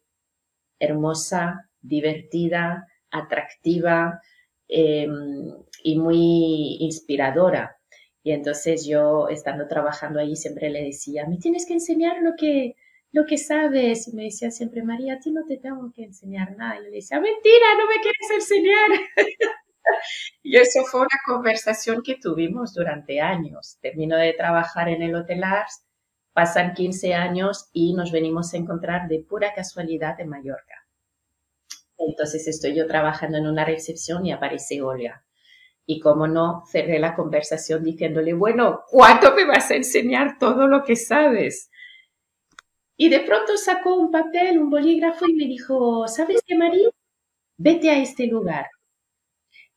hermosa, 0.79 1.69
divertida, 1.81 2.87
atractiva 3.11 4.21
em, 4.67 5.53
y 5.83 5.97
muy 5.97 6.77
inspiradora. 6.81 7.77
Y 8.25 8.31
entonces 8.31 8.87
yo, 8.87 9.27
estando 9.29 9.67
trabajando 9.67 10.19
ahí, 10.19 10.35
siempre 10.35 10.71
le 10.71 10.83
decía, 10.83 11.27
me 11.27 11.37
tienes 11.37 11.67
que 11.67 11.73
enseñar 11.73 12.23
lo 12.23 12.31
que, 12.35 12.75
lo 13.11 13.23
que 13.27 13.37
sabes. 13.37 14.07
Y 14.07 14.15
me 14.15 14.23
decía 14.23 14.49
siempre, 14.49 14.81
María, 14.81 15.13
a 15.13 15.19
ti 15.19 15.29
no 15.29 15.45
te 15.45 15.57
tengo 15.57 15.91
que 15.93 16.05
enseñar 16.05 16.57
nada. 16.57 16.79
Y 16.79 16.85
le 16.85 16.89
decía, 16.89 17.19
mentira, 17.19 17.67
no 17.77 17.85
me 17.87 18.01
quieres 18.01 18.31
enseñar. 18.33 18.89
y 20.41 20.57
eso 20.57 20.83
fue 20.85 21.01
una 21.01 21.19
conversación 21.23 22.01
que 22.03 22.15
tuvimos 22.15 22.73
durante 22.73 23.21
años. 23.21 23.77
Termino 23.79 24.17
de 24.17 24.33
trabajar 24.33 24.89
en 24.89 25.03
el 25.03 25.13
Hotel 25.13 25.43
Ars, 25.43 25.85
pasan 26.33 26.73
15 26.73 27.13
años 27.13 27.69
y 27.73 27.93
nos 27.93 28.11
venimos 28.11 28.55
a 28.55 28.57
encontrar 28.57 29.07
de 29.07 29.19
pura 29.19 29.53
casualidad 29.53 30.19
en 30.19 30.29
Mallorca. 30.29 30.87
Entonces 31.99 32.47
estoy 32.47 32.75
yo 32.75 32.87
trabajando 32.87 33.37
en 33.37 33.45
una 33.45 33.65
recepción 33.65 34.25
y 34.25 34.31
aparece 34.31 34.81
Olga. 34.81 35.24
Y 35.85 35.99
como 35.99 36.27
no, 36.27 36.63
cerré 36.65 36.99
la 36.99 37.15
conversación 37.15 37.83
diciéndole, 37.83 38.33
bueno, 38.33 38.81
¿cuánto 38.89 39.35
me 39.35 39.45
vas 39.45 39.69
a 39.69 39.75
enseñar 39.75 40.39
todo 40.39 40.67
lo 40.67 40.83
que 40.83 40.95
sabes? 40.95 41.69
Y 42.97 43.09
de 43.09 43.19
pronto 43.19 43.57
sacó 43.57 43.95
un 43.95 44.11
papel, 44.11 44.57
un 44.57 44.69
bolígrafo 44.69 45.27
y 45.27 45.33
me 45.33 45.45
dijo, 45.45 46.07
¿sabes 46.07 46.41
qué, 46.45 46.55
María? 46.55 46.89
Vete 47.57 47.89
a 47.89 47.99
este 47.99 48.25
lugar. 48.27 48.67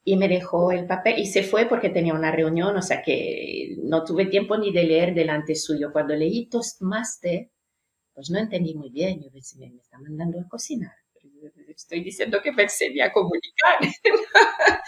Y 0.04 0.16
me 0.16 0.28
dejó 0.28 0.72
el 0.72 0.86
papel 0.86 1.18
y 1.18 1.26
se 1.26 1.42
fue 1.42 1.66
porque 1.66 1.90
tenía 1.90 2.14
una 2.14 2.30
reunión, 2.30 2.74
o 2.76 2.82
sea 2.82 3.02
que 3.02 3.76
no 3.82 4.04
tuve 4.04 4.26
tiempo 4.26 4.56
ni 4.56 4.72
de 4.72 4.84
leer 4.84 5.14
delante 5.14 5.54
suyo. 5.54 5.92
Cuando 5.92 6.14
leí 6.14 6.48
Toastmaster, 6.48 7.50
pues 8.14 8.30
no 8.30 8.38
entendí 8.38 8.74
muy 8.74 8.90
bien. 8.90 9.22
Yo 9.22 9.30
pensé, 9.30 9.58
me 9.58 9.80
está 9.80 9.98
mandando 9.98 10.40
a 10.40 10.48
cocinar. 10.48 10.94
Estoy 11.68 12.02
diciendo 12.02 12.40
que 12.42 12.52
me 12.52 12.62
enseñé 12.64 13.02
a 13.02 13.12
comunicar. 13.12 13.78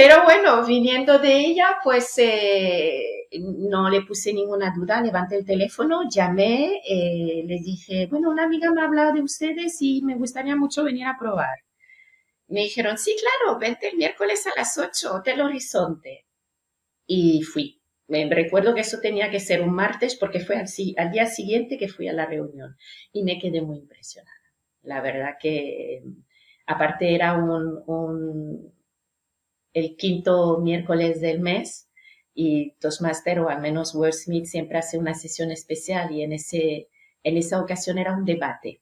Pero 0.00 0.22
bueno, 0.22 0.64
viniendo 0.64 1.18
de 1.18 1.40
ella, 1.40 1.78
pues 1.82 2.16
eh, 2.18 3.26
no 3.40 3.90
le 3.90 4.02
puse 4.02 4.32
ninguna 4.32 4.72
duda, 4.72 5.00
levanté 5.00 5.38
el 5.38 5.44
teléfono, 5.44 6.02
llamé, 6.08 6.80
eh, 6.88 7.42
les 7.44 7.64
dije, 7.64 8.06
bueno, 8.06 8.30
una 8.30 8.44
amiga 8.44 8.70
me 8.70 8.80
ha 8.80 8.84
hablado 8.84 9.12
de 9.12 9.22
ustedes 9.22 9.76
y 9.80 10.00
me 10.02 10.14
gustaría 10.14 10.54
mucho 10.54 10.84
venir 10.84 11.04
a 11.06 11.18
probar. 11.18 11.64
Me 12.46 12.60
dijeron, 12.60 12.96
sí, 12.96 13.16
claro, 13.20 13.58
vente 13.58 13.88
el 13.88 13.96
miércoles 13.96 14.46
a 14.46 14.52
las 14.56 14.78
8, 14.78 15.16
Hotel 15.16 15.40
Horizonte. 15.40 16.26
Y 17.04 17.42
fui. 17.42 17.82
Me 18.06 18.32
recuerdo 18.32 18.76
que 18.76 18.82
eso 18.82 19.00
tenía 19.02 19.32
que 19.32 19.40
ser 19.40 19.62
un 19.62 19.74
martes 19.74 20.14
porque 20.14 20.38
fue 20.38 20.62
al, 20.96 21.10
día 21.10 21.26
siguiente 21.26 21.76
que 21.76 21.88
fui 21.88 22.06
a 22.06 22.12
la 22.12 22.26
reunión 22.26 22.76
y 23.12 23.24
me 23.24 23.40
quedé 23.40 23.62
muy 23.62 23.78
impresionada. 23.78 24.30
La 24.82 25.00
verdad 25.00 25.38
que 25.40 26.04
aparte 26.66 27.16
era 27.16 27.34
un, 27.34 28.72
el 29.78 29.96
quinto 29.96 30.58
miércoles 30.58 31.20
del 31.20 31.40
mes 31.40 31.88
y 32.34 32.72
Toastmaster 32.80 33.40
o 33.40 33.48
al 33.48 33.60
menos 33.60 33.94
Wordsmith 33.94 34.46
siempre 34.46 34.78
hace 34.78 34.98
una 34.98 35.14
sesión 35.14 35.50
especial 35.50 36.12
y 36.12 36.22
en, 36.22 36.32
ese, 36.32 36.88
en 37.22 37.36
esa 37.36 37.60
ocasión 37.60 37.98
era 37.98 38.16
un 38.16 38.24
debate 38.24 38.80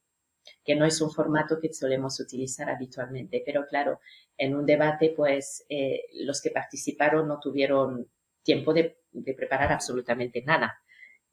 que 0.65 0.77
no 0.77 0.85
es 0.85 1.01
un 1.01 1.11
formato 1.11 1.59
que 1.61 1.73
solemos 1.73 2.21
utilizar 2.21 2.69
habitualmente, 2.69 3.43
pero 3.45 3.67
claro, 3.67 4.01
en 4.37 4.55
un 4.55 4.67
debate 4.67 5.13
pues 5.17 5.65
eh, 5.69 6.03
los 6.15 6.41
que 6.41 6.51
participaron 6.51 7.29
no 7.29 7.39
tuvieron 7.41 8.09
tiempo 8.43 8.73
de, 8.73 8.97
preparar 9.37 9.73
absolutamente 9.73 10.43
nada. 10.43 10.79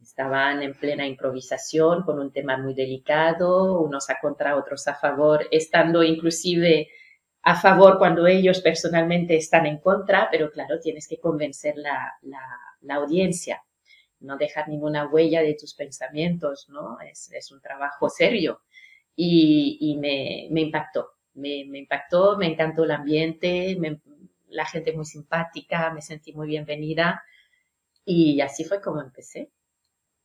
Estaban 0.02 0.62
en 0.62 0.74
plena 0.74 1.06
improvisación 1.06 2.04
con 2.04 2.20
un 2.20 2.32
tema 2.32 2.58
muy 2.58 2.74
delicado, 2.74 3.82
unos 3.82 4.10
a 4.10 4.20
contra, 4.20 4.58
otros 4.58 4.88
a 4.88 4.96
favor, 4.96 5.48
estando 5.52 6.04
inclusive 6.04 6.90
a 7.44 7.56
favor 7.56 7.98
cuando 7.98 8.26
ellos 8.26 8.62
personalmente 8.62 9.36
están 9.36 9.66
en 9.66 9.78
contra, 9.80 10.30
pero 10.32 10.50
claro, 10.50 10.80
tienes 10.80 11.08
que 11.08 11.20
convencer 11.20 11.76
la, 11.78 12.14
la, 12.22 12.96
audiencia, 12.96 13.62
no 14.22 14.38
dejar 14.38 14.70
ninguna 14.70 15.08
huella 15.08 15.42
de 15.42 15.56
tus 15.60 15.74
pensamientos, 15.74 16.68
¿no? 16.70 17.00
Es, 17.02 17.32
es 17.34 17.52
un 17.52 17.60
trabajo 17.60 18.10
serio 18.10 18.62
y, 19.16 19.78
y 19.82 19.98
me, 19.98 20.48
me, 20.52 20.62
impactó, 20.62 21.10
me, 21.34 21.66
me, 21.66 21.80
impactó, 21.80 22.38
me 22.38 22.48
encantó 22.48 22.86
el 22.86 22.92
ambiente, 22.92 23.78
la 24.48 24.66
gente 24.66 24.94
muy 24.94 25.06
simpática, 25.06 25.92
me 25.94 26.02
sentí 26.02 26.32
muy 26.32 26.48
bienvenida 26.48 27.24
y 28.06 28.40
así 28.40 28.64
fue 28.64 28.82
como 28.82 29.02
empecé. 29.02 29.52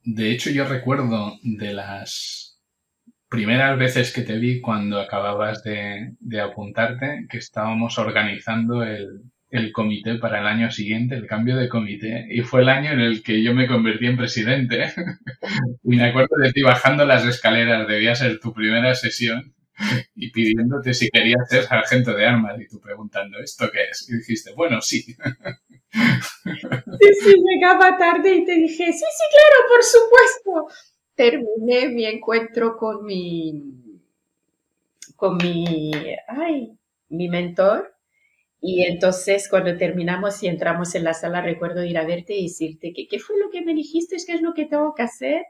De 0.05 0.31
hecho, 0.31 0.51
yo 0.51 0.67
recuerdo 0.67 1.33
de 1.43 1.73
las 1.73 2.48
primeras 3.29 3.79
veces 3.79 4.13
que 4.13 4.23
te 4.23 4.39
vi 4.39 4.61
cuando 4.61 5.01
acababas 5.01 5.63
de, 5.63 6.15
apuntarte, 6.41 7.27
que 7.29 7.39
estábamos 7.39 7.99
organizando 7.99 8.83
el, 8.83 9.23
el 9.51 9.73
comité 9.73 10.17
para 10.17 10.41
el 10.41 10.47
año 10.47 10.71
siguiente, 10.71 11.15
el 11.15 11.27
cambio 11.27 11.57
de 11.57 11.69
comité, 11.69 12.27
y 12.31 12.41
fue 12.41 12.63
el 12.63 12.69
año 12.69 12.93
en 12.93 13.01
el 13.01 13.23
que 13.23 13.43
yo 13.43 13.55
me 13.55 13.67
convertí 13.67 14.07
en 14.07 14.17
presidente. 14.17 14.93
y 15.85 15.97
me 15.97 16.05
acuerdo 16.05 16.37
de 16.43 16.53
ti 16.53 16.63
bajando 16.63 17.05
las 17.05 17.25
escaleras, 17.25 17.87
debía 17.89 18.15
ser 18.15 18.41
tu 18.41 18.53
primera 18.53 18.95
sesión, 18.95 19.55
y 20.15 20.31
pidiéndote 20.31 20.93
si 20.93 21.09
querías 21.09 21.49
ser 21.49 21.65
sargento 21.65 22.13
de 22.15 22.27
armas 22.27 22.61
y 22.61 22.67
tú 22.67 22.81
preguntando, 22.81 23.39
¿esto 23.39 23.71
qué 23.73 23.85
es? 23.91 24.09
Y 24.11 24.17
dijiste, 24.19 24.53
bueno, 24.55 24.81
sí. 24.81 25.03
Sí, 25.03 25.15
sí, 27.23 27.35
llegaba 27.49 27.97
tarde 27.97 28.35
y 28.35 28.45
te 28.45 28.55
dije, 28.55 28.93
sí, 28.93 28.93
sí, 28.93 29.25
claro, 29.31 29.69
por 29.69 29.83
supuesto. 29.83 30.69
Terminé 31.19 31.89
mi 31.89 32.05
encuentro 32.05 32.77
con 32.77 33.05
mi, 33.05 33.53
con 35.17 35.37
mi, 35.37 35.91
ay, 36.29 36.79
mi 37.09 37.29
mentor. 37.29 37.93
Y 38.61 38.85
entonces 38.85 39.49
cuando 39.49 39.77
terminamos 39.77 40.41
y 40.45 40.47
entramos 40.47 40.95
en 40.95 41.03
la 41.03 41.15
sala, 41.15 41.43
recuerdo 41.43 41.83
ir 41.83 41.99
a 41.99 42.07
verte 42.07 42.35
y 42.35 42.45
decirte 42.45 42.93
que 42.93 43.09
qué 43.09 43.19
fue 43.19 43.37
lo 43.39 43.51
que 43.51 43.63
me 43.63 43.75
dijiste, 43.75 44.17
qué 44.25 44.35
es 44.35 44.43
lo 44.43 44.55
que 44.55 44.67
tengo 44.67 44.95
que 44.95 45.03
hacer. 45.03 45.43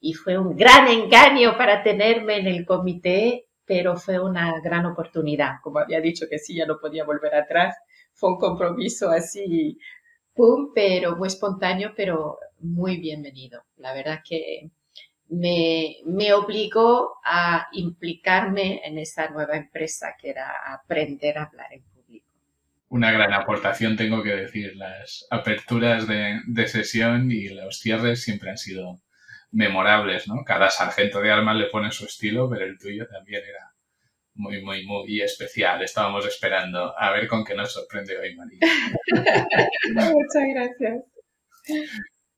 Y 0.00 0.14
fue 0.14 0.36
un 0.36 0.56
gran 0.56 0.88
engaño 0.88 1.56
para 1.56 1.84
tenerme 1.84 2.38
en 2.38 2.48
el 2.48 2.66
comité 2.66 3.48
pero 3.68 3.96
fue 3.96 4.18
una 4.18 4.60
gran 4.62 4.86
oportunidad. 4.86 5.56
Como 5.62 5.78
había 5.78 6.00
dicho 6.00 6.26
que 6.28 6.38
sí, 6.38 6.56
ya 6.56 6.64
no 6.66 6.78
podía 6.80 7.04
volver 7.04 7.34
atrás. 7.34 7.76
Fue 8.14 8.30
un 8.30 8.38
compromiso 8.38 9.10
así, 9.10 9.78
pum, 10.34 10.72
pero 10.74 11.16
muy 11.16 11.28
espontáneo, 11.28 11.92
pero 11.94 12.38
muy 12.60 12.96
bienvenido. 12.96 13.62
La 13.76 13.92
verdad 13.92 14.20
que 14.26 14.70
me, 15.28 15.96
me 16.04 16.32
obligó 16.32 17.18
a 17.24 17.68
implicarme 17.72 18.80
en 18.84 18.98
esa 18.98 19.28
nueva 19.30 19.56
empresa 19.56 20.14
que 20.20 20.30
era 20.30 20.52
aprender 20.72 21.38
a 21.38 21.44
hablar 21.44 21.72
en 21.72 21.82
público. 21.82 22.26
Una 22.88 23.12
gran 23.12 23.32
aportación, 23.34 23.96
tengo 23.96 24.22
que 24.22 24.34
decir. 24.34 24.76
Las 24.76 25.26
aperturas 25.30 26.06
de, 26.06 26.40
de 26.46 26.68
sesión 26.68 27.30
y 27.30 27.48
los 27.48 27.78
cierres 27.78 28.22
siempre 28.22 28.50
han 28.50 28.58
sido 28.58 29.00
memorables, 29.50 30.28
¿no? 30.28 30.44
Cada 30.44 30.70
sargento 30.70 31.20
de 31.20 31.30
armas 31.30 31.56
le 31.56 31.66
pone 31.66 31.90
su 31.90 32.06
estilo, 32.06 32.48
pero 32.48 32.64
el 32.64 32.78
tuyo 32.78 33.06
también 33.06 33.42
era 33.44 33.72
muy, 34.34 34.62
muy, 34.62 34.86
muy 34.86 35.20
especial. 35.20 35.82
Estábamos 35.82 36.26
esperando 36.26 36.94
a 36.98 37.10
ver 37.12 37.26
con 37.26 37.44
qué 37.44 37.54
nos 37.54 37.72
sorprende 37.72 38.16
hoy, 38.18 38.34
María. 38.36 38.60
Muchas 40.12 40.44
gracias. 40.54 41.04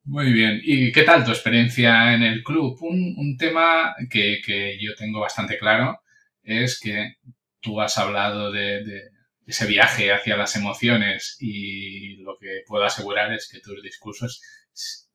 Muy 0.04 0.32
bien. 0.32 0.60
¿Y 0.62 0.92
qué 0.92 1.02
tal 1.02 1.24
tu 1.24 1.30
experiencia 1.30 2.14
en 2.14 2.22
el 2.22 2.42
club? 2.42 2.76
Un, 2.82 3.36
tema 3.38 3.94
que, 4.10 4.78
yo 4.80 4.94
tengo 4.96 5.20
bastante 5.20 5.58
claro 5.58 6.00
es 6.42 6.80
que 6.80 7.14
tú 7.60 7.80
has 7.80 7.96
hablado 7.98 8.50
de, 8.50 8.84
de, 8.84 9.02
ese 9.46 9.66
viaje 9.66 10.12
hacia 10.12 10.36
las 10.36 10.56
emociones 10.56 11.36
y 11.40 12.16
lo 12.22 12.36
que 12.38 12.62
puedo 12.66 12.84
asegurar 12.84 13.32
es 13.32 13.48
que 13.50 13.60
tus 13.60 13.82
discursos 13.82 14.40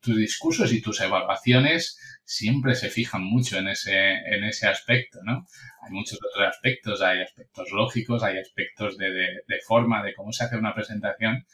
tus 0.06 0.18
discursos 0.18 0.72
y 0.72 0.82
tus 0.82 1.02
evaluaciones 1.02 1.98
siempre 2.24 2.76
se 2.76 2.90
fijan 2.90 3.24
mucho 3.24 3.58
en 3.58 3.70
ese, 3.70 3.96
en 3.96 4.44
ese 4.44 4.68
aspecto, 4.68 5.20
¿no? 5.24 5.46
Hay 5.82 5.92
muchos 5.92 6.20
otros 6.20 6.48
aspectos, 6.48 7.02
hay 7.02 7.22
aspectos 7.22 7.72
lógicos, 7.72 8.24
hay 8.24 8.38
aspectos 8.38 8.98
de, 8.98 9.10
de, 9.12 9.60
forma, 9.66 10.04
de 10.04 10.14
cómo 10.14 10.32
se 10.32 10.44
hace 10.44 10.58
una 10.58 10.76
presentación, 10.76 11.46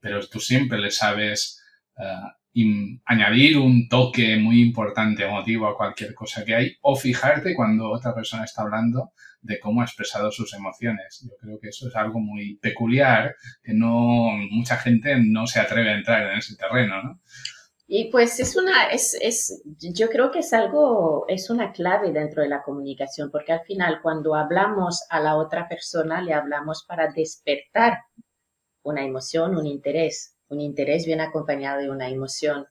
pero 0.00 0.26
tú 0.28 0.40
siempre 0.40 0.78
le 0.78 0.90
sabes 0.90 1.62
uh, 1.96 2.41
añadir 3.04 3.58
un 3.58 3.88
toque 3.88 4.36
muy 4.36 4.60
importante, 4.60 5.24
emotivo 5.24 5.66
a 5.66 5.76
cualquier 5.76 6.14
cosa 6.14 6.44
que 6.44 6.54
hay, 6.54 6.76
o 6.82 6.94
fijarte 6.96 7.54
cuando 7.54 7.90
otra 7.90 8.14
persona 8.14 8.44
está 8.44 8.62
hablando 8.62 9.12
de 9.40 9.58
cómo 9.58 9.80
ha 9.80 9.84
expresado 9.84 10.30
sus 10.30 10.52
emociones. 10.54 11.26
Yo 11.28 11.36
creo 11.40 11.58
que 11.58 11.68
eso 11.68 11.88
es 11.88 11.96
algo 11.96 12.20
muy 12.20 12.56
peculiar, 12.56 13.34
que 13.62 13.72
no, 13.72 14.30
mucha 14.50 14.76
gente 14.76 15.16
no 15.16 15.46
se 15.46 15.60
atreve 15.60 15.90
a 15.90 15.96
entrar 15.96 16.30
en 16.30 16.38
ese 16.38 16.56
terreno, 16.56 17.02
¿no? 17.02 17.20
Y 17.94 18.10
pues 18.10 18.40
es 18.40 18.56
una, 18.56 18.86
es, 18.86 19.18
es, 19.20 19.62
yo 19.78 20.08
creo 20.08 20.30
que 20.30 20.38
es 20.38 20.54
algo, 20.54 21.26
es 21.28 21.50
una 21.50 21.72
clave 21.72 22.10
dentro 22.10 22.42
de 22.42 22.48
la 22.48 22.62
comunicación, 22.62 23.30
porque 23.30 23.52
al 23.52 23.64
final 23.66 24.00
cuando 24.00 24.34
hablamos 24.34 25.04
a 25.10 25.20
la 25.20 25.36
otra 25.36 25.68
persona, 25.68 26.22
le 26.22 26.32
hablamos 26.32 26.86
para 26.88 27.12
despertar 27.12 27.98
una 28.82 29.04
emoción, 29.04 29.56
un 29.56 29.66
interés, 29.66 30.38
un 30.52 30.60
interés 30.60 31.06
bien 31.06 31.20
acompañado 31.20 31.80
de 31.80 31.90
una 31.90 32.08
emoción. 32.08 32.66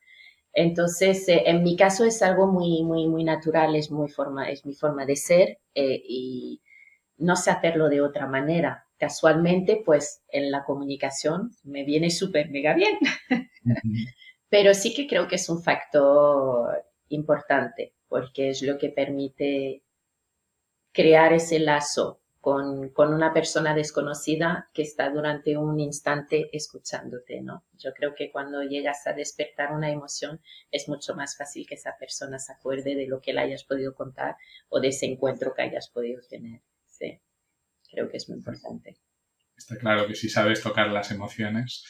Entonces, 0.54 1.28
eh, 1.28 1.44
en 1.46 1.64
mi 1.64 1.76
caso 1.76 2.06
es 2.06 2.22
algo 2.22 2.48
muy, 2.48 2.84
muy, 2.84 3.08
muy 3.08 3.24
natural, 3.24 3.76
es, 3.76 3.92
muy 3.92 4.10
forma, 4.10 4.50
es 4.50 4.66
mi 4.66 4.74
forma 4.74 5.06
de 5.06 5.16
ser 5.16 5.60
eh, 5.76 6.02
y 6.06 6.62
no 7.18 7.36
sé 7.36 7.52
hacerlo 7.52 7.90
de 7.90 8.02
otra 8.02 8.28
manera. 8.28 8.86
Casualmente, 8.98 9.82
pues 9.86 10.24
en 10.30 10.52
la 10.52 10.64
comunicación 10.64 11.52
me 11.64 11.84
viene 11.84 12.10
súper 12.12 12.50
mega 12.50 12.74
bien. 12.74 12.98
Pero 14.50 14.74
sí 14.74 14.94
que 14.94 15.08
creo 15.08 15.28
que 15.28 15.36
es 15.36 15.50
un 15.50 15.64
factor 15.64 16.84
importante 17.10 17.94
porque 18.08 18.50
es 18.50 18.62
lo 18.62 18.78
que 18.78 18.90
permite 18.90 19.84
crear 20.92 21.32
ese 21.34 21.60
lazo 21.60 22.21
con, 22.42 22.90
con, 22.90 23.14
una 23.14 23.34
persona 23.34 23.76
desconocida 23.76 24.70
que 24.74 24.82
está 24.82 25.10
durante 25.12 25.56
un 25.58 25.80
instante 25.80 26.50
escuchándote, 26.52 27.42
¿no? 27.42 27.64
Yo 27.78 27.94
creo 27.94 28.16
que 28.16 28.32
cuando 28.32 28.64
llegas 28.64 29.06
a 29.06 29.14
despertar 29.14 29.72
una 29.72 29.92
emoción 29.92 30.42
es 30.72 30.90
mucho 30.90 31.16
más 31.16 31.38
fácil 31.38 31.68
que 31.68 31.76
esa 31.76 31.96
persona 32.00 32.40
se 32.40 32.52
acuerde 32.52 32.96
de 32.96 33.08
lo 33.08 33.22
que 33.22 33.34
le 33.34 33.42
hayas 33.42 33.64
podido 33.64 33.94
contar 33.94 34.36
o 34.70 34.80
de 34.80 34.88
ese 34.88 35.06
encuentro 35.06 35.54
que 35.54 35.62
hayas 35.62 35.88
podido 35.90 36.20
tener. 36.28 36.62
Sí, 36.88 37.22
creo 37.92 38.10
que 38.10 38.18
es 38.18 38.28
muy 38.28 38.40
importante. 38.40 38.98
Está 39.56 39.78
claro 39.78 40.08
que 40.08 40.16
si 40.16 40.28
sabes 40.28 40.64
tocar 40.64 40.90
las 40.90 41.12
emociones, 41.12 41.86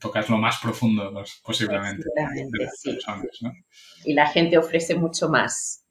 tocas 0.00 0.28
lo 0.28 0.38
más 0.38 0.58
profundo 0.60 1.12
posiblemente 1.44 2.04
de 2.14 2.64
las 2.64 2.82
personas. 2.82 3.38
¿no? 3.40 3.52
Y 4.04 4.14
la 4.14 4.26
gente 4.26 4.58
ofrece 4.58 4.96
mucho 4.96 5.28
más, 5.28 5.84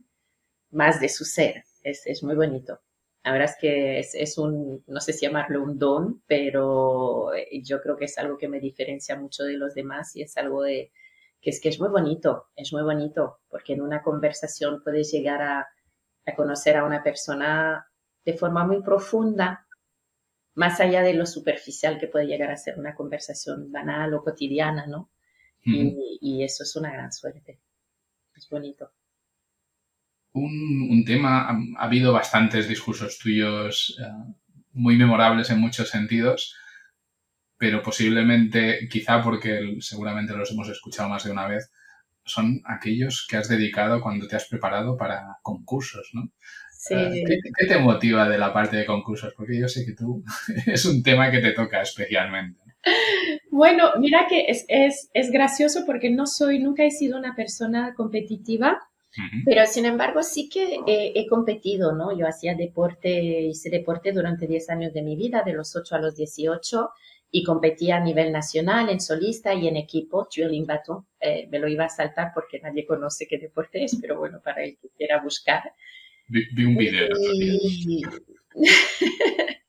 más 0.72 1.00
de 1.00 1.10
su 1.10 1.24
ser. 1.24 1.64
Es, 1.84 2.06
es 2.06 2.24
muy 2.24 2.36
bonito. 2.36 2.82
La 3.26 3.32
verdad 3.32 3.50
es 3.50 3.58
que 3.60 4.00
es, 4.00 4.16
es, 4.16 4.38
un, 4.38 4.84
no 4.88 5.02
sé 5.02 5.12
si 5.12 5.26
llamarlo 5.26 5.64
un 5.64 5.78
don, 5.78 6.24
pero 6.28 7.32
yo 7.64 7.82
creo 7.82 7.98
que 7.98 8.06
es 8.06 8.18
algo 8.18 8.38
que 8.38 8.48
me 8.48 8.60
diferencia 8.60 9.18
mucho 9.18 9.44
de 9.44 9.58
los 9.58 9.74
demás 9.74 10.16
y 10.16 10.22
es 10.22 10.38
algo 10.38 10.62
de, 10.62 10.92
que 11.42 11.50
es 11.50 11.60
que 11.60 11.70
es 11.70 11.80
muy 11.80 11.90
bonito, 11.90 12.50
es 12.56 12.72
muy 12.72 12.84
bonito, 12.84 13.40
porque 13.50 13.74
en 13.74 13.82
una 13.82 14.04
conversación 14.04 14.84
puedes 14.84 15.12
llegar 15.12 15.42
a, 15.42 15.68
a 16.26 16.36
conocer 16.36 16.78
a 16.78 16.86
una 16.86 17.04
persona 17.04 17.88
de 18.24 18.34
forma 18.34 18.66
muy 18.66 18.82
profunda 18.84 19.66
más 20.56 20.80
allá 20.80 21.02
de 21.02 21.14
lo 21.14 21.26
superficial 21.26 22.00
que 22.00 22.08
puede 22.08 22.28
llegar 22.28 22.50
a 22.50 22.58
ser 22.58 22.80
una 22.80 22.96
conversación 22.96 23.72
banal 23.72 24.14
o 24.14 24.24
cotidiana, 24.24 24.88
¿no? 24.88 25.12
y, 25.64 26.44
eso 26.44 26.64
es 26.64 26.76
una 26.76 26.92
gran 26.92 27.12
suerte. 27.12 27.60
Es 28.36 28.48
bonito. 28.50 28.92
Un, 30.38 31.04
tema, 31.06 31.48
ha, 31.48 31.86
habido 31.86 32.12
bastantes 32.12 32.68
discursos 32.68 33.18
tuyos 33.20 33.98
eh, 34.02 34.34
muy 34.74 34.98
memorables 34.98 35.50
en 35.50 35.62
muchos 35.62 35.90
sentidos, 35.90 36.56
pero 37.58 37.82
posiblemente, 37.82 38.90
quizá 38.90 39.24
porque 39.24 39.78
seguramente 39.80 40.36
los 40.36 40.52
hemos 40.52 40.68
escuchado 40.68 41.08
más 41.08 41.24
de 41.24 41.32
una 41.32 41.48
vez, 41.48 41.72
son 42.26 42.62
aquellos 42.66 43.26
que 43.30 43.38
has 43.38 43.48
dedicado 43.48 44.02
cuando 44.02 44.28
te 44.28 44.36
has 44.36 44.46
preparado 44.46 44.98
para 44.98 45.38
concursos, 45.42 46.10
¿no? 46.14 46.30
Sí. 46.72 46.96
Eh, 46.96 47.24
¿Qué, 47.58 47.68
te 47.68 47.80
motiva 47.80 48.28
de 48.28 48.38
la 48.38 48.52
parte 48.52 48.76
de 48.76 48.86
concursos? 48.86 49.34
Porque 49.38 49.58
yo 49.58 49.70
sé 49.70 49.86
que 49.86 49.94
tú 49.94 50.22
es 50.66 50.86
un 50.86 51.02
tema 51.02 51.32
que 51.32 51.40
te 51.40 51.52
toca 51.52 51.82
especialmente. 51.82 52.60
Bueno, 53.50 53.94
mira 54.00 54.28
que 54.28 54.48
es, 54.48 54.66
es, 54.68 55.10
es 55.14 55.32
gracioso 55.32 55.86
porque 55.86 56.10
no 56.12 56.28
soy, 56.28 56.60
nunca 56.60 56.84
he 56.84 56.92
sido 56.92 57.18
una 57.18 57.36
persona 57.36 57.94
competitiva, 57.96 58.80
pero 59.46 59.66
sin 59.66 59.86
embargo 59.86 60.24
sí 60.24 60.50
que 60.50 60.80
he, 60.88 61.28
competido, 61.28 61.94
¿no? 61.94 62.18
Yo 62.18 62.28
hacía 62.28 62.56
deporte, 62.56 63.42
hice 63.44 63.70
deporte 63.70 64.12
durante 64.12 64.48
10 64.48 64.70
años 64.70 64.94
de 64.94 65.02
mi 65.02 65.16
vida, 65.16 65.44
de 65.44 65.54
los 65.54 65.76
8 65.76 65.96
a 65.96 66.00
los 66.00 66.16
18, 66.16 66.90
y 67.32 67.44
competía 67.44 67.98
a 67.98 68.00
nivel 68.00 68.32
nacional 68.32 68.90
en 68.90 69.00
solista 69.00 69.54
y 69.54 69.68
en 69.68 69.78
equipo, 69.78 70.28
twirling 70.34 70.66
baton. 70.66 71.06
Eh, 71.20 71.48
me 71.50 71.60
lo 71.60 71.68
iba 71.68 71.86
a 71.86 71.90
saltar 71.90 72.32
porque 72.34 72.60
nadie 72.60 72.86
conoce 72.86 73.28
qué 73.28 73.38
deporte 73.38 73.84
es, 73.84 73.98
pero 74.02 74.18
bueno, 74.18 74.40
para 74.44 74.64
el 74.64 74.78
que 74.78 74.90
quiera 74.98 75.22
buscar. 75.22 75.64
Vi, 76.28 76.64
un 76.64 76.76
video. 76.76 77.10
Y, 77.34 78.02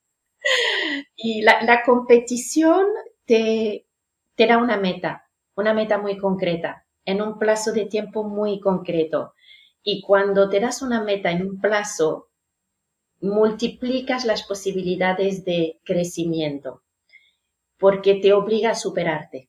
y 1.17 1.43
la, 1.43 1.63
la, 1.63 1.83
competición 1.83 2.87
te, 3.25 3.87
te 4.37 4.47
da 4.47 4.59
una 4.59 4.77
meta, 4.77 5.29
una 5.57 5.75
meta 5.75 5.99
muy 5.99 6.17
concreta, 6.19 6.87
en 7.05 7.21
un 7.21 7.39
plazo 7.39 7.73
de 7.73 7.87
tiempo 7.87 8.25
muy 8.25 8.61
concreto. 8.61 9.35
Y 9.89 10.03
cuando 10.03 10.49
te 10.49 10.59
das 10.59 10.83
una 10.83 11.01
meta 11.05 11.31
en 11.31 11.47
un 11.47 11.61
plazo, 11.61 12.27
multiplicas 13.21 14.25
las 14.25 14.43
posibilidades 14.43 15.45
de 15.45 15.79
crecimiento 15.85 16.83
porque 17.79 18.15
te 18.17 18.33
obliga 18.33 18.71
a 18.71 18.75
superarte. 18.75 19.49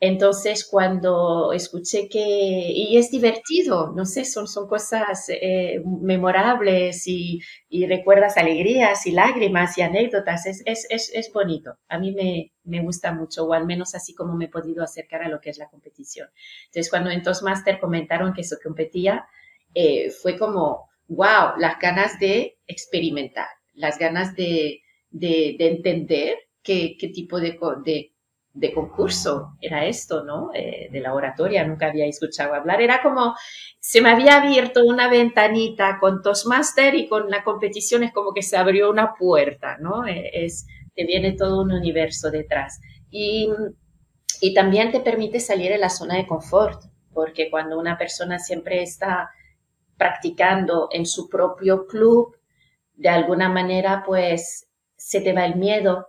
Entonces, 0.00 0.66
cuando 0.68 1.52
escuché 1.52 2.08
que, 2.08 2.18
y 2.18 2.96
es 2.96 3.10
divertido, 3.10 3.92
no 3.94 4.06
sé, 4.06 4.24
son, 4.24 4.48
son 4.48 4.66
cosas 4.66 5.26
eh, 5.28 5.82
memorables 5.84 7.06
y, 7.06 7.40
y, 7.68 7.86
recuerdas 7.86 8.38
alegrías 8.38 9.06
y 9.06 9.12
lágrimas 9.12 9.76
y 9.76 9.82
anécdotas, 9.82 10.46
es, 10.46 10.62
es, 10.64 10.86
es, 10.88 11.12
es 11.14 11.30
bonito. 11.30 11.76
A 11.88 11.98
mí 11.98 12.12
me, 12.12 12.52
me, 12.64 12.82
gusta 12.82 13.12
mucho, 13.12 13.44
o 13.44 13.52
al 13.52 13.66
menos 13.66 13.94
así 13.94 14.14
como 14.14 14.34
me 14.34 14.46
he 14.46 14.48
podido 14.48 14.82
acercar 14.82 15.22
a 15.22 15.28
lo 15.28 15.40
que 15.42 15.50
es 15.50 15.58
la 15.58 15.68
competición. 15.68 16.30
Entonces, 16.64 16.88
cuando 16.88 17.10
en 17.10 17.22
Toastmaster 17.22 17.78
comentaron 17.78 18.32
que 18.32 18.40
eso 18.40 18.56
competía, 18.64 19.26
eh, 19.74 20.10
fue 20.10 20.38
como, 20.38 20.88
wow, 21.08 21.56
las 21.58 21.78
ganas 21.78 22.18
de 22.18 22.58
experimentar, 22.66 23.48
las 23.74 23.98
ganas 23.98 24.34
de, 24.34 24.82
de, 25.10 25.56
de 25.58 25.68
entender 25.68 26.36
qué, 26.62 26.96
qué 26.98 27.08
tipo 27.08 27.40
de, 27.40 27.58
de, 27.84 28.12
de, 28.54 28.72
concurso 28.72 29.54
era 29.60 29.86
esto, 29.86 30.24
¿no? 30.24 30.50
Eh, 30.54 30.88
de 30.90 31.00
la 31.00 31.14
oratoria, 31.14 31.64
nunca 31.64 31.86
había 31.86 32.06
escuchado 32.06 32.54
hablar. 32.54 32.80
Era 32.80 33.02
como, 33.02 33.34
se 33.80 34.00
me 34.00 34.10
había 34.10 34.36
abierto 34.42 34.84
una 34.84 35.08
ventanita 35.08 35.98
con 36.00 36.22
Toastmaster 36.22 36.94
y 36.94 37.08
con 37.08 37.30
la 37.30 37.44
competición 37.44 38.02
es 38.02 38.12
como 38.12 38.32
que 38.32 38.42
se 38.42 38.56
abrió 38.56 38.90
una 38.90 39.14
puerta, 39.14 39.76
¿no? 39.78 40.06
Eh, 40.06 40.30
es, 40.32 40.66
te 40.94 41.04
viene 41.04 41.32
todo 41.32 41.62
un 41.62 41.72
universo 41.72 42.30
detrás. 42.30 42.80
Y, 43.10 43.50
y 44.40 44.54
también 44.54 44.92
te 44.92 45.00
permite 45.00 45.40
salir 45.40 45.70
de 45.70 45.78
la 45.78 45.90
zona 45.90 46.16
de 46.16 46.26
confort, 46.26 46.82
porque 47.12 47.50
cuando 47.50 47.78
una 47.78 47.98
persona 47.98 48.38
siempre 48.38 48.82
está 48.82 49.30
practicando 50.02 50.88
en 50.90 51.06
su 51.06 51.28
propio 51.28 51.86
club, 51.86 52.36
de 52.94 53.08
alguna 53.08 53.48
manera, 53.48 54.02
pues 54.04 54.66
se 54.96 55.20
te 55.20 55.32
va 55.32 55.44
el 55.44 55.54
miedo, 55.54 56.08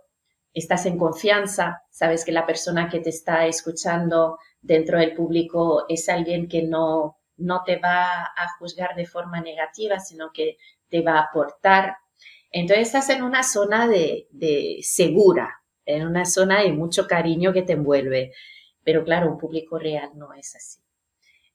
estás 0.52 0.86
en 0.86 0.98
confianza, 0.98 1.84
sabes 1.90 2.24
que 2.24 2.32
la 2.32 2.44
persona 2.44 2.88
que 2.88 2.98
te 2.98 3.10
está 3.10 3.46
escuchando 3.46 4.38
dentro 4.60 4.98
del 4.98 5.14
público 5.14 5.84
es 5.88 6.08
alguien 6.08 6.48
que 6.48 6.62
no, 6.64 7.18
no 7.36 7.62
te 7.62 7.76
va 7.76 8.24
a 8.24 8.48
juzgar 8.58 8.96
de 8.96 9.06
forma 9.06 9.40
negativa, 9.40 10.00
sino 10.00 10.32
que 10.32 10.56
te 10.88 11.00
va 11.00 11.18
a 11.18 11.26
aportar. 11.26 11.96
Entonces 12.50 12.88
estás 12.88 13.10
en 13.10 13.22
una 13.22 13.44
zona 13.44 13.86
de, 13.86 14.26
de 14.32 14.80
segura, 14.82 15.62
en 15.86 16.04
una 16.04 16.24
zona 16.24 16.62
de 16.62 16.72
mucho 16.72 17.06
cariño 17.06 17.52
que 17.52 17.62
te 17.62 17.74
envuelve. 17.74 18.32
Pero 18.82 19.04
claro, 19.04 19.30
un 19.30 19.38
público 19.38 19.78
real 19.78 20.10
no 20.16 20.32
es 20.32 20.56
así. 20.56 20.83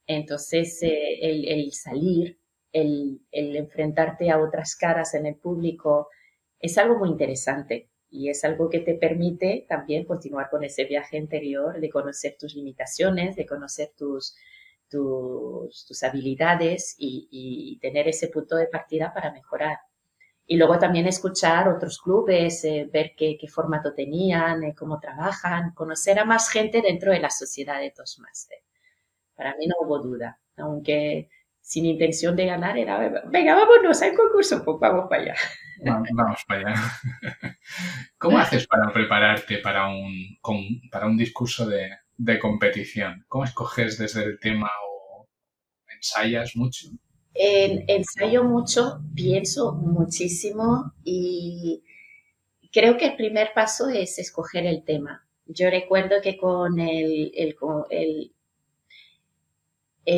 Entonces, 0.10 0.82
eh, 0.82 1.20
el, 1.22 1.72
salir, 1.72 2.40
el, 2.72 3.22
enfrentarte 3.32 4.32
a 4.32 4.40
otras 4.40 4.76
caras 4.76 5.14
en 5.14 5.28
el 5.28 5.36
público, 5.36 6.10
es 6.60 6.80
algo 6.80 6.98
muy 6.98 7.10
interesante 7.10 7.92
y 8.10 8.30
es 8.30 8.44
algo 8.44 8.72
que 8.72 8.80
te 8.80 8.96
permite 8.96 9.68
también 9.70 10.06
continuar 10.06 10.50
con 10.50 10.64
ese 10.64 10.86
viaje 10.86 11.18
interior 11.18 11.80
de 11.80 11.92
conocer 11.92 12.38
tus 12.40 12.56
limitaciones, 12.56 13.36
de 13.36 13.46
conocer 13.46 13.92
tus, 13.96 14.34
habilidades 16.02 16.96
y, 16.98 17.78
tener 17.80 18.08
ese 18.08 18.30
punto 18.30 18.56
de 18.56 18.66
partida 18.66 19.14
para 19.14 19.32
mejorar. 19.32 19.78
Y 20.48 20.58
luego 20.58 20.80
también 20.80 21.06
escuchar 21.06 21.68
otros 21.70 22.00
clubes, 22.02 22.64
eh, 22.66 22.90
ver 22.92 23.12
qué, 23.16 23.38
qué, 23.40 23.48
formato 23.48 23.94
tenían, 23.94 24.64
eh, 24.64 24.74
cómo 24.76 25.00
trabajan, 25.00 25.76
conocer 25.76 26.18
a 26.18 26.26
más 26.26 26.50
gente 26.50 26.82
dentro 26.82 27.12
de 27.12 27.20
la 27.20 27.30
sociedad 27.30 27.80
de 27.80 27.92
Toastmaster. 27.92 28.58
Para 29.40 29.56
mí 29.56 29.68
no 29.68 29.76
hubo 29.80 30.00
duda, 30.00 30.38
aunque 30.58 31.30
sin 31.62 31.86
intención 31.86 32.36
de 32.36 32.46
ganar 32.46 32.78
era, 32.78 33.24
venga, 33.28 33.56
vámonos 33.56 34.02
al 34.02 34.14
concurso, 34.14 34.66
pues 34.66 34.78
vamos 34.82 35.06
para 35.10 35.22
allá. 35.22 35.36
Vamos 36.12 36.44
para 36.46 36.72
allá. 36.72 36.82
¿Cómo 38.18 38.38
haces 38.38 38.68
para 38.68 38.92
prepararte 38.92 39.60
para 39.60 39.88
un, 39.88 40.38
para 40.92 41.06
un 41.06 41.16
discurso 41.16 41.66
de, 41.66 41.90
de 42.18 42.38
competición? 42.38 43.24
¿Cómo 43.30 43.46
escoges 43.46 43.98
desde 43.98 44.26
el 44.26 44.42
tema 44.42 44.70
o 44.86 45.30
ensayas 45.96 46.58
mucho? 46.58 46.90
ensayo 47.34 48.44
mucho, 48.44 49.00
pienso 49.16 49.72
muchísimo 49.72 50.92
y 51.06 51.82
creo 52.74 52.98
que 52.98 53.06
el 53.06 53.16
primer 53.16 53.52
paso 53.56 53.88
es 53.88 54.20
escoger 54.20 54.66
el 54.66 54.84
tema. 54.84 55.26
Yo 55.46 55.70
recuerdo 55.70 56.22
que 56.22 56.36
con 56.36 56.78
el, 56.82 57.32
el, 57.34 57.56
el, 57.90 58.34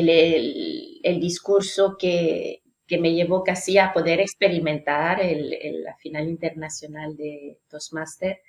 el 0.00 1.20
discurso 1.20 1.96
que, 1.98 2.62
que 2.92 2.98
me 2.98 3.14
llevó 3.14 3.42
casi 3.42 3.78
a 3.78 3.90
poder 3.90 4.20
experimentar 4.20 5.18
el, 5.18 5.82
la 5.82 5.96
final 5.96 6.28
internacional 6.28 7.16
de 7.16 7.58
Toastmaster, 7.70 8.40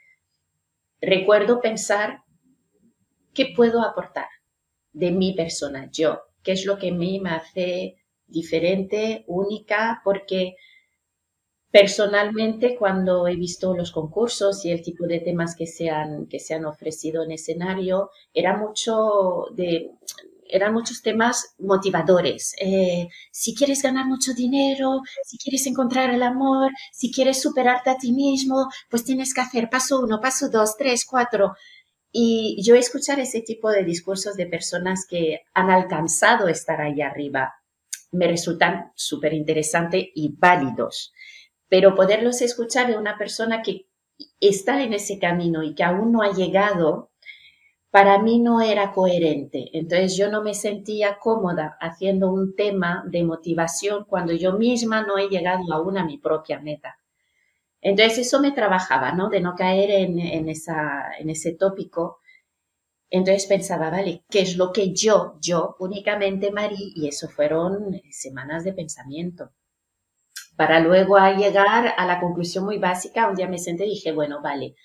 recuerdo 0.99 1.61
pensar 1.61 2.23
qué 3.33 3.53
puedo 3.55 3.81
aportar 3.81 4.27
de 4.91 5.11
mi 5.11 5.33
persona, 5.33 5.89
yo, 5.93 6.23
qué 6.43 6.51
es 6.51 6.65
lo 6.65 6.77
que 6.77 6.89
a 6.89 6.93
mí 6.93 7.21
me 7.21 7.29
hace 7.29 7.95
diferente, 8.27 9.23
única, 9.27 10.01
porque 10.03 10.55
personalmente 11.71 12.75
cuando 12.75 13.27
he 13.29 13.37
visto 13.37 13.73
los 13.73 13.93
concursos 13.93 14.65
y 14.65 14.71
el 14.71 14.81
tipo 14.81 15.07
de 15.07 15.21
temas 15.21 15.55
que 15.55 15.67
se 15.67 15.89
que 16.29 16.39
se 16.39 16.53
han 16.53 16.65
ofrecido 16.65 17.23
en 17.23 17.31
escenario, 17.31 18.09
era 18.33 18.57
mucho 18.57 19.45
de 19.55 19.91
eran 20.53 20.73
muchos 20.73 21.01
temas 21.01 21.55
motivadores. 21.57 22.55
Eh, 22.59 23.07
si 23.31 23.55
quieres 23.55 23.81
ganar 23.81 24.05
mucho 24.05 24.33
dinero, 24.33 25.01
si 25.25 25.37
quieres 25.37 25.65
encontrar 25.67 26.11
el 26.11 26.23
amor, 26.23 26.71
si 26.91 27.11
quieres 27.11 27.41
superarte 27.41 27.89
a 27.89 27.97
ti 27.97 28.13
mismo, 28.13 28.69
pues 28.89 29.03
tienes 29.03 29.33
que 29.33 29.41
hacer 29.41 29.69
paso 29.69 30.01
uno, 30.01 30.21
paso 30.21 30.49
dos, 30.49 30.77
tres, 30.77 31.05
cuatro. 31.05 31.55
Y 32.11 32.61
yo 32.63 32.75
escuchar 32.75 33.19
ese 33.19 33.41
tipo 33.41 33.71
de 33.71 33.83
discursos 33.83 34.35
de 34.35 34.45
personas 34.45 35.05
que 35.09 35.41
han 35.55 35.71
alcanzado 35.71 36.47
estar 36.47 36.79
ahí 36.79 37.01
arriba 37.01 37.53
me 38.13 38.27
resultan 38.27 38.91
súper 38.95 39.33
interesantes 39.33 40.05
y 40.13 40.35
válidos. 40.37 41.13
Pero 41.67 41.95
poderlos 41.95 42.41
escuchar 42.41 42.87
de 42.87 42.97
una 42.97 43.17
persona 43.17 43.63
que 43.63 43.87
está 44.39 44.83
en 44.83 44.93
ese 44.93 45.17
camino 45.17 45.63
y 45.63 45.73
que 45.73 45.83
aún 45.83 46.11
no 46.11 46.21
ha 46.21 46.31
llegado, 46.31 47.11
para 47.93 48.17
mí 48.17 48.39
no 48.39 48.59
era 48.59 48.91
coherente. 48.91 49.69
Entonces 49.77 50.17
yo 50.17 50.27
no 50.31 50.41
me 50.41 50.55
sentía 50.55 51.19
cómoda 51.19 51.77
haciendo 51.79 52.31
un 52.31 52.55
tema 52.55 53.03
de 53.05 53.23
motivación 53.23 54.05
cuando 54.05 54.33
yo 54.33 54.53
misma 54.53 55.03
no 55.03 55.19
he 55.19 55.29
llegado 55.29 55.71
aún 55.71 55.99
a 55.99 56.03
mi 56.03 56.17
propia 56.17 56.59
meta. 56.59 56.97
Entonces 57.81 58.17
eso 58.27 58.41
me 58.41 58.51
trabajaba, 58.51 59.11
¿no? 59.11 59.29
De 59.29 59.41
no 59.41 59.53
caer 59.55 59.91
en, 59.91 60.17
en, 60.19 60.49
en 60.49 61.29
ese 61.29 61.53
tópico. 61.53 62.19
Entonces 63.11 63.45
pensaba, 63.45 63.91
vale, 63.91 64.23
¿qué 64.27 64.41
es 64.41 64.57
lo 64.57 64.71
que 64.73 64.91
yo, 64.95 65.37
yo, 65.39 65.75
únicamente 65.77 66.51
Marí? 66.51 66.93
Y 66.95 67.07
eso 67.07 67.29
fueron 67.29 68.01
semanas 68.09 68.63
de 68.63 68.73
pensamiento. 68.73 69.51
Para 70.55 70.79
luego 70.79 71.15
llegar 71.37 71.93
a 71.95 72.05
la 72.07 72.19
conclusión 72.19 72.65
muy 72.65 72.79
básica, 72.79 73.29
un 73.29 73.35
día 73.35 73.47
me 73.47 73.59
senté 73.59 73.85
y 73.85 73.89
dije, 73.91 74.11
bueno, 74.13 74.41
vale, 74.41 74.75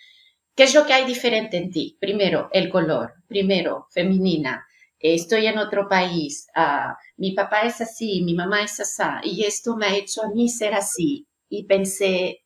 ¿Qué 0.58 0.64
es 0.64 0.74
lo 0.74 0.84
que 0.84 0.92
hay 0.92 1.04
diferente 1.04 1.56
en 1.56 1.70
ti? 1.70 1.96
Primero, 2.00 2.48
el 2.52 2.68
color. 2.68 3.14
Primero, 3.28 3.86
femenina. 3.92 4.66
Estoy 4.98 5.46
en 5.46 5.56
otro 5.56 5.88
país. 5.88 6.48
Ah, 6.52 6.98
mi 7.16 7.30
papá 7.30 7.60
es 7.60 7.80
así, 7.80 8.22
mi 8.22 8.34
mamá 8.34 8.64
es 8.64 8.80
así. 8.80 9.04
Y 9.22 9.44
esto 9.44 9.76
me 9.76 9.86
ha 9.86 9.96
hecho 9.96 10.24
a 10.24 10.30
mí 10.30 10.48
ser 10.48 10.74
así. 10.74 11.28
Y 11.48 11.62
pensé, 11.66 12.40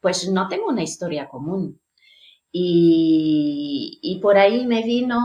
pues 0.00 0.28
no 0.30 0.46
tengo 0.46 0.68
una 0.68 0.84
historia 0.84 1.28
común. 1.28 1.80
Y, 2.52 4.20
por 4.22 4.38
ahí 4.38 4.64
me 4.64 4.84
vino 4.84 5.18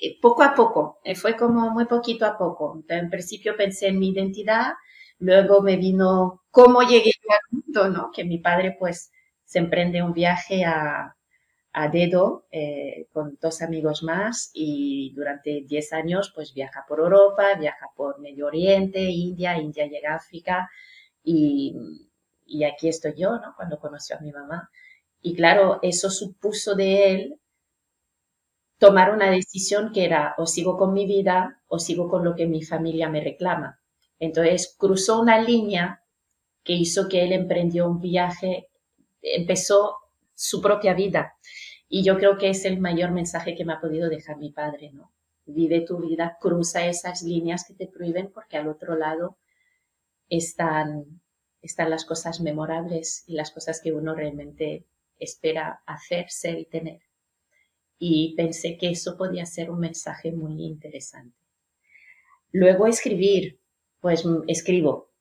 eh, 0.00 0.20
poco 0.20 0.44
a 0.44 0.54
poco, 0.54 1.00
eh, 1.02 1.16
fue 1.16 1.36
como 1.36 1.70
muy 1.70 1.86
poquito 1.86 2.24
a 2.24 2.38
poco. 2.38 2.84
En 2.88 3.10
principio 3.10 3.56
pensé 3.56 3.88
en 3.88 3.98
mi 3.98 4.10
identidad, 4.10 4.74
luego 5.18 5.60
me 5.60 5.76
vino 5.76 6.44
cómo 6.52 6.82
llegué 6.82 7.10
al 7.28 7.58
mundo, 7.58 7.88
¿no? 7.88 8.10
Que 8.12 8.24
mi 8.24 8.38
padre 8.38 8.76
pues 8.78 9.10
se 9.44 9.58
emprende 9.58 10.02
un 10.02 10.12
viaje 10.12 10.64
a, 10.64 11.16
a 11.72 11.88
dedo 11.88 12.46
eh, 12.50 13.06
con 13.12 13.38
dos 13.40 13.62
amigos 13.62 14.02
más 14.02 14.50
y 14.54 15.12
durante 15.14 15.62
10 15.66 15.92
años 15.94 16.32
pues 16.34 16.52
viaja 16.54 16.84
por 16.86 17.00
Europa, 17.00 17.54
viaja 17.58 17.86
por 17.96 18.20
Medio 18.20 18.46
Oriente, 18.46 19.00
India, 19.00 19.58
India 19.58 19.86
llega 19.86 20.12
a 20.12 20.16
África 20.16 20.70
y, 21.24 21.74
y 22.46 22.64
aquí 22.64 22.88
estoy 22.88 23.14
yo, 23.16 23.32
¿no? 23.38 23.54
Cuando 23.56 23.78
conoció 23.78 24.16
a 24.16 24.20
mi 24.20 24.32
mamá. 24.32 24.70
Y 25.22 25.34
claro, 25.34 25.78
eso 25.82 26.10
supuso 26.10 26.74
de 26.74 27.10
él 27.14 27.40
tomar 28.78 29.14
una 29.14 29.30
decisión 29.30 29.92
que 29.92 30.04
era 30.04 30.34
o 30.36 30.46
sigo 30.46 30.76
con 30.76 30.92
mi 30.92 31.06
vida 31.06 31.62
o 31.68 31.78
sigo 31.78 32.08
con 32.10 32.24
lo 32.24 32.34
que 32.34 32.46
mi 32.46 32.62
familia 32.62 33.08
me 33.08 33.22
reclama. 33.22 33.80
Entonces 34.18 34.74
cruzó 34.78 35.20
una 35.20 35.40
línea 35.40 36.02
que 36.64 36.74
hizo 36.74 37.08
que 37.08 37.22
él 37.24 37.32
emprendió 37.32 37.88
un 37.88 38.00
viaje, 38.00 38.68
empezó 39.22 39.96
su 40.42 40.60
propia 40.60 40.92
vida. 40.92 41.36
Y 41.88 42.02
yo 42.02 42.16
creo 42.18 42.36
que 42.36 42.50
es 42.50 42.64
el 42.64 42.80
mayor 42.80 43.12
mensaje 43.12 43.54
que 43.54 43.64
me 43.64 43.74
ha 43.74 43.80
podido 43.80 44.08
dejar 44.08 44.38
mi 44.38 44.50
padre, 44.50 44.90
¿no? 44.92 45.12
Vive 45.46 45.82
tu 45.82 45.98
vida, 45.98 46.36
cruza 46.40 46.86
esas 46.86 47.22
líneas 47.22 47.64
que 47.64 47.74
te 47.74 47.86
prohíben 47.86 48.32
porque 48.32 48.56
al 48.56 48.68
otro 48.68 48.96
lado 48.96 49.38
están, 50.28 51.20
están 51.60 51.90
las 51.90 52.04
cosas 52.04 52.40
memorables 52.40 53.22
y 53.26 53.34
las 53.34 53.52
cosas 53.52 53.80
que 53.80 53.92
uno 53.92 54.14
realmente 54.16 54.84
espera 55.18 55.82
hacer, 55.86 56.28
ser 56.28 56.58
y 56.58 56.64
tener. 56.64 57.02
Y 57.98 58.34
pensé 58.36 58.76
que 58.76 58.90
eso 58.90 59.16
podía 59.16 59.46
ser 59.46 59.70
un 59.70 59.78
mensaje 59.78 60.32
muy 60.32 60.64
interesante. 60.64 61.38
Luego 62.50 62.88
escribir, 62.88 63.60
pues 64.00 64.26
mm, 64.26 64.42
escribo. 64.48 65.11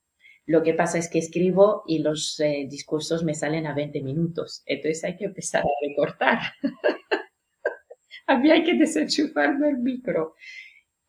Lo 0.45 0.63
que 0.63 0.73
pasa 0.73 0.97
es 0.97 1.09
que 1.09 1.19
escribo 1.19 1.83
y 1.87 1.99
los 1.99 2.39
eh, 2.39 2.67
discursos 2.69 3.23
me 3.23 3.33
salen 3.33 3.67
a 3.67 3.73
20 3.73 4.01
minutos. 4.01 4.63
Entonces 4.65 5.03
hay 5.03 5.15
que 5.15 5.25
empezar 5.25 5.63
a 5.63 5.87
recortar. 5.87 6.39
a 8.27 8.37
mí 8.37 8.51
hay 8.51 8.63
que 8.63 8.73
desenchufarme 8.73 9.69
el 9.69 9.77
micro. 9.77 10.35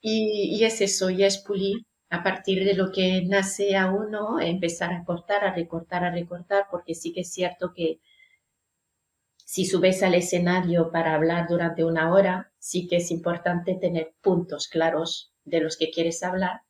Y, 0.01 0.57
y, 0.57 0.64
es 0.64 0.81
eso, 0.81 1.11
y 1.11 1.25
es 1.25 1.38
pulir 1.38 1.87
a 2.11 2.23
partir 2.23 2.64
de 2.64 2.75
lo 2.75 2.90
que 2.90 3.23
nace 3.25 3.77
a 3.77 3.90
uno, 3.90 4.40
empezar 4.40 4.92
a 4.92 5.05
cortar, 5.05 5.45
a 5.45 5.55
recortar, 5.55 6.05
a 6.05 6.11
recortar, 6.11 6.66
porque 6.71 6.95
sí 6.95 7.12
que 7.12 7.21
es 7.21 7.33
cierto 7.33 7.73
que 7.75 8.01
si 9.53 9.64
subes 9.64 10.03
al 10.03 10.14
escenario 10.14 10.90
para 10.90 11.14
hablar 11.14 11.47
durante 11.49 11.85
una 11.85 12.12
hora, 12.12 12.53
sí 12.59 12.87
que 12.87 12.97
es 12.97 13.11
importante 13.11 13.75
tener 13.75 14.14
puntos 14.21 14.68
claros 14.68 15.33
de 15.45 15.61
los 15.61 15.77
que 15.77 15.90
quieres 15.90 16.23
hablar, 16.23 16.62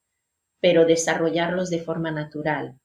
pero 0.63 0.87
desarrollarlos 0.87 1.71
de 1.71 1.81
forma 1.81 2.13
natural. 2.13 2.79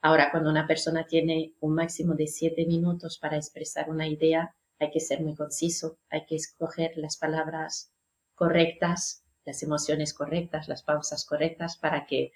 Ahora, 0.00 0.30
cuando 0.30 0.50
una 0.50 0.68
persona 0.68 1.04
tiene 1.04 1.52
un 1.58 1.74
máximo 1.74 2.14
de 2.14 2.28
siete 2.28 2.64
minutos 2.64 3.18
para 3.18 3.36
expresar 3.36 3.90
una 3.90 4.06
idea, 4.06 4.54
hay 4.78 4.92
que 4.92 5.00
ser 5.00 5.20
muy 5.20 5.34
conciso, 5.34 5.98
hay 6.10 6.24
que 6.26 6.36
escoger 6.36 6.92
las 6.96 7.16
palabras 7.16 7.92
correctas, 8.36 9.24
las 9.44 9.64
emociones 9.64 10.14
correctas, 10.14 10.68
las 10.68 10.84
pausas 10.84 11.26
correctas 11.26 11.76
para 11.76 12.06
que 12.06 12.30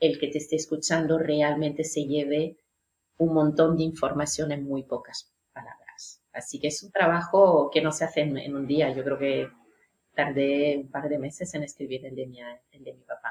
el 0.00 0.18
que 0.18 0.26
te 0.26 0.38
esté 0.38 0.56
escuchando 0.56 1.16
realmente 1.16 1.84
se 1.84 2.04
lleve 2.04 2.56
un 3.18 3.32
montón 3.32 3.76
de 3.76 3.84
información 3.84 4.50
en 4.50 4.64
muy 4.64 4.82
pocas 4.82 5.32
palabras. 5.52 6.24
Así 6.32 6.58
que 6.58 6.66
es 6.66 6.82
un 6.82 6.90
trabajo 6.90 7.70
que 7.72 7.80
no 7.80 7.92
se 7.92 8.04
hace 8.04 8.22
en, 8.22 8.56
un 8.56 8.66
día. 8.66 8.92
Yo 8.92 9.04
creo 9.04 9.18
que 9.18 9.48
tardé 10.12 10.76
un 10.78 10.90
par 10.90 11.08
de 11.08 11.18
meses 11.20 11.54
en 11.54 11.62
escribir 11.62 12.04
el 12.04 12.16
de, 12.16 12.26
mi, 12.26 12.40
el 12.40 12.82
de 12.82 12.94
mi 12.94 13.04
papá. 13.04 13.23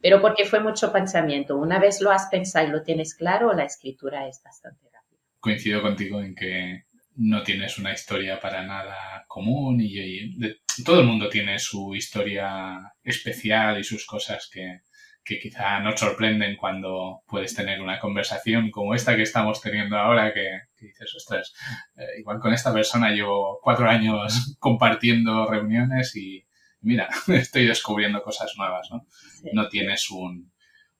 Pero 0.00 0.20
porque 0.20 0.44
fue 0.44 0.60
mucho 0.60 0.92
pensamiento. 0.92 1.56
Una 1.56 1.78
vez 1.78 2.00
lo 2.00 2.10
has 2.10 2.26
pensado 2.26 2.68
y 2.68 2.70
lo 2.70 2.82
tienes 2.82 3.14
claro, 3.14 3.52
la 3.52 3.64
escritura 3.64 4.28
es 4.28 4.42
bastante 4.42 4.84
rápida. 4.92 5.20
Coincido 5.40 5.82
contigo 5.82 6.20
en 6.20 6.34
que 6.34 6.86
no 7.16 7.42
tienes 7.42 7.78
una 7.78 7.92
historia 7.92 8.38
para 8.38 8.62
nada 8.62 9.24
común 9.26 9.80
y, 9.80 10.36
todo 10.84 11.00
el 11.00 11.06
mundo 11.06 11.28
tiene 11.30 11.58
su 11.58 11.94
historia 11.94 12.92
especial 13.02 13.80
y 13.80 13.84
sus 13.84 14.04
cosas 14.04 14.50
que, 14.52 14.82
quizá 15.24 15.80
nos 15.80 15.98
sorprenden 15.98 16.56
cuando 16.56 17.22
puedes 17.26 17.52
tener 17.54 17.80
una 17.80 17.98
conversación 17.98 18.70
como 18.70 18.94
esta 18.94 19.16
que 19.16 19.22
estamos 19.22 19.60
teniendo 19.60 19.96
ahora, 19.96 20.32
que, 20.32 20.60
dices, 20.78 21.12
ostras, 21.16 21.52
eh, 21.96 22.20
igual 22.20 22.38
con 22.38 22.52
esta 22.52 22.72
persona 22.72 23.10
llevo 23.10 23.58
cuatro 23.60 23.88
años 23.88 24.56
compartiendo 24.60 25.46
reuniones 25.50 26.14
y 26.14 26.45
mira, 26.86 27.08
estoy 27.28 27.66
descubriendo 27.66 28.22
cosas 28.22 28.52
nuevas, 28.56 28.88
¿no? 28.90 29.06
No 29.52 29.68
tienes 29.68 30.10
un, 30.10 30.52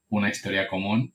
una 0.09 0.29
historia 0.29 0.68
común, 0.68 1.14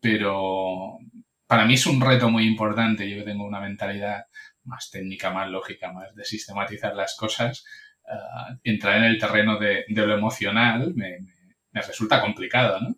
pero 0.00 0.98
para 1.46 1.64
mí 1.64 1.74
es 1.74 1.86
un 1.86 2.00
reto 2.00 2.30
muy 2.30 2.46
importante. 2.46 3.08
Yo 3.08 3.24
tengo 3.24 3.44
una 3.44 3.60
mentalidad 3.60 4.24
más 4.64 4.90
técnica, 4.90 5.30
más 5.30 5.50
lógica, 5.50 5.92
más 5.92 6.14
de 6.14 6.24
sistematizar 6.24 6.94
las 6.94 7.16
cosas. 7.16 7.64
Eh, 8.06 8.58
entrar 8.64 8.98
en 8.98 9.04
el 9.04 9.18
terreno 9.18 9.58
de, 9.58 9.84
lo 9.88 10.14
emocional 10.14 10.94
me 10.94 11.18
me 11.72 11.80
resulta 11.80 12.20
complicado, 12.20 12.80
¿no? 12.80 12.96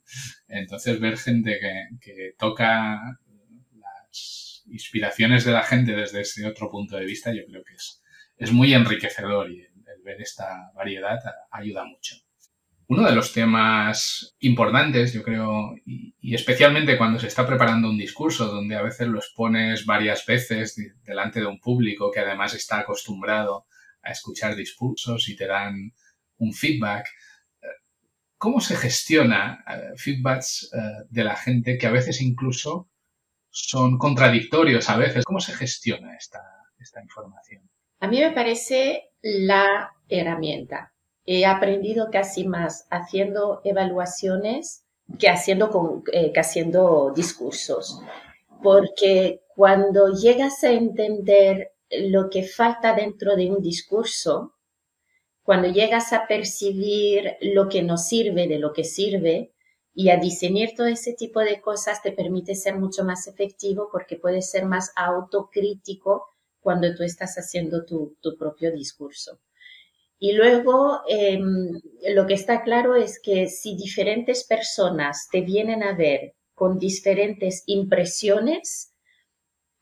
Entonces 0.48 1.00
ver 1.00 1.16
gente 1.16 1.58
que, 2.00 2.32
toca 2.36 3.00
las 3.72 4.64
inspiraciones 4.66 5.44
de 5.44 5.52
la 5.52 5.62
gente 5.62 5.94
desde 5.94 6.20
ese 6.22 6.46
otro 6.46 6.70
punto 6.70 6.96
de 6.96 7.04
vista, 7.04 7.32
yo 7.32 7.42
creo 7.46 7.62
que 7.64 7.74
es, 7.74 8.02
es 8.36 8.52
muy 8.52 8.74
enriquecedor 8.74 9.50
y 9.50 9.66
ver 10.04 10.20
esta 10.20 10.70
variedad 10.74 11.18
ayuda 11.50 11.84
mucho. 11.84 12.16
Uno 12.86 13.02
de 13.04 13.14
los 13.14 13.32
temas 13.32 14.36
importantes, 14.40 15.14
yo 15.14 15.22
creo, 15.22 15.74
y, 15.86 16.34
especialmente 16.34 16.98
cuando 16.98 17.18
se 17.18 17.28
está 17.28 17.46
preparando 17.46 17.88
un 17.88 17.96
discurso, 17.96 18.46
donde 18.46 18.76
a 18.76 18.82
veces 18.82 19.08
lo 19.08 19.18
expones 19.18 19.86
varias 19.86 20.26
veces 20.26 20.76
delante 21.02 21.40
de 21.40 21.46
un 21.46 21.58
público 21.58 22.10
que 22.10 22.20
además 22.20 22.52
está 22.54 22.80
acostumbrado 22.80 23.66
a 24.02 24.12
escuchar 24.12 24.54
discursos 24.54 25.28
y 25.30 25.36
te 25.36 25.46
dan 25.46 25.94
un 26.36 26.52
feedback, 26.52 27.06
¿Cómo 28.44 28.60
se 28.60 28.76
gestiona 28.76 29.64
eh, 29.66 29.96
feedbacks 29.96 30.70
eh, 30.74 31.06
de 31.08 31.24
la 31.24 31.34
gente 31.34 31.78
que 31.78 31.86
a 31.86 31.90
veces 31.90 32.20
incluso 32.20 32.90
son 33.48 33.96
contradictorios 33.96 34.90
a 34.90 34.98
veces? 34.98 35.24
¿Cómo 35.24 35.40
se 35.40 35.54
gestiona 35.54 36.14
esta, 36.14 36.42
esta 36.78 37.00
información? 37.00 37.66
A 38.00 38.06
mí 38.06 38.20
me 38.20 38.32
parece 38.32 39.13
la 39.24 39.96
herramienta. 40.10 40.92
He 41.24 41.46
aprendido 41.46 42.10
casi 42.12 42.46
más 42.46 42.86
haciendo 42.90 43.62
evaluaciones 43.64 44.84
que 45.18 45.30
haciendo, 45.30 46.02
eh, 46.12 46.30
que 46.32 46.40
haciendo 46.40 47.10
discursos. 47.16 48.00
Porque 48.62 49.40
cuando 49.48 50.12
llegas 50.12 50.62
a 50.62 50.72
entender 50.72 51.72
lo 51.90 52.28
que 52.28 52.42
falta 52.42 52.94
dentro 52.94 53.34
de 53.34 53.50
un 53.50 53.62
discurso, 53.62 54.52
cuando 55.42 55.68
llegas 55.68 56.12
a 56.12 56.26
percibir 56.26 57.36
lo 57.40 57.68
que 57.70 57.82
nos 57.82 58.06
sirve 58.06 58.46
de 58.46 58.58
lo 58.58 58.74
que 58.74 58.84
sirve 58.84 59.52
y 59.94 60.10
a 60.10 60.18
diseñar 60.18 60.70
todo 60.76 60.86
ese 60.86 61.14
tipo 61.14 61.40
de 61.40 61.62
cosas 61.62 62.02
te 62.02 62.12
permite 62.12 62.54
ser 62.54 62.76
mucho 62.76 63.04
más 63.04 63.26
efectivo 63.26 63.88
porque 63.90 64.16
puedes 64.16 64.50
ser 64.50 64.66
más 64.66 64.92
autocrítico 64.96 66.26
cuando 66.64 66.94
tú 66.94 67.02
estás 67.02 67.36
haciendo 67.36 67.84
tu, 67.84 68.16
propio 68.38 68.72
discurso. 68.72 69.38
Y 70.18 70.32
luego, 70.32 71.02
em, 71.06 71.78
lo 72.14 72.26
que 72.26 72.32
está 72.32 72.62
claro 72.62 72.96
es 72.96 73.20
que 73.22 73.48
si 73.48 73.76
diferentes 73.76 74.44
personas 74.44 75.28
te 75.30 75.42
vienen 75.42 75.82
a 75.82 75.94
ver 75.94 76.32
con 76.54 76.78
diferentes 76.78 77.64
impresiones, 77.66 78.94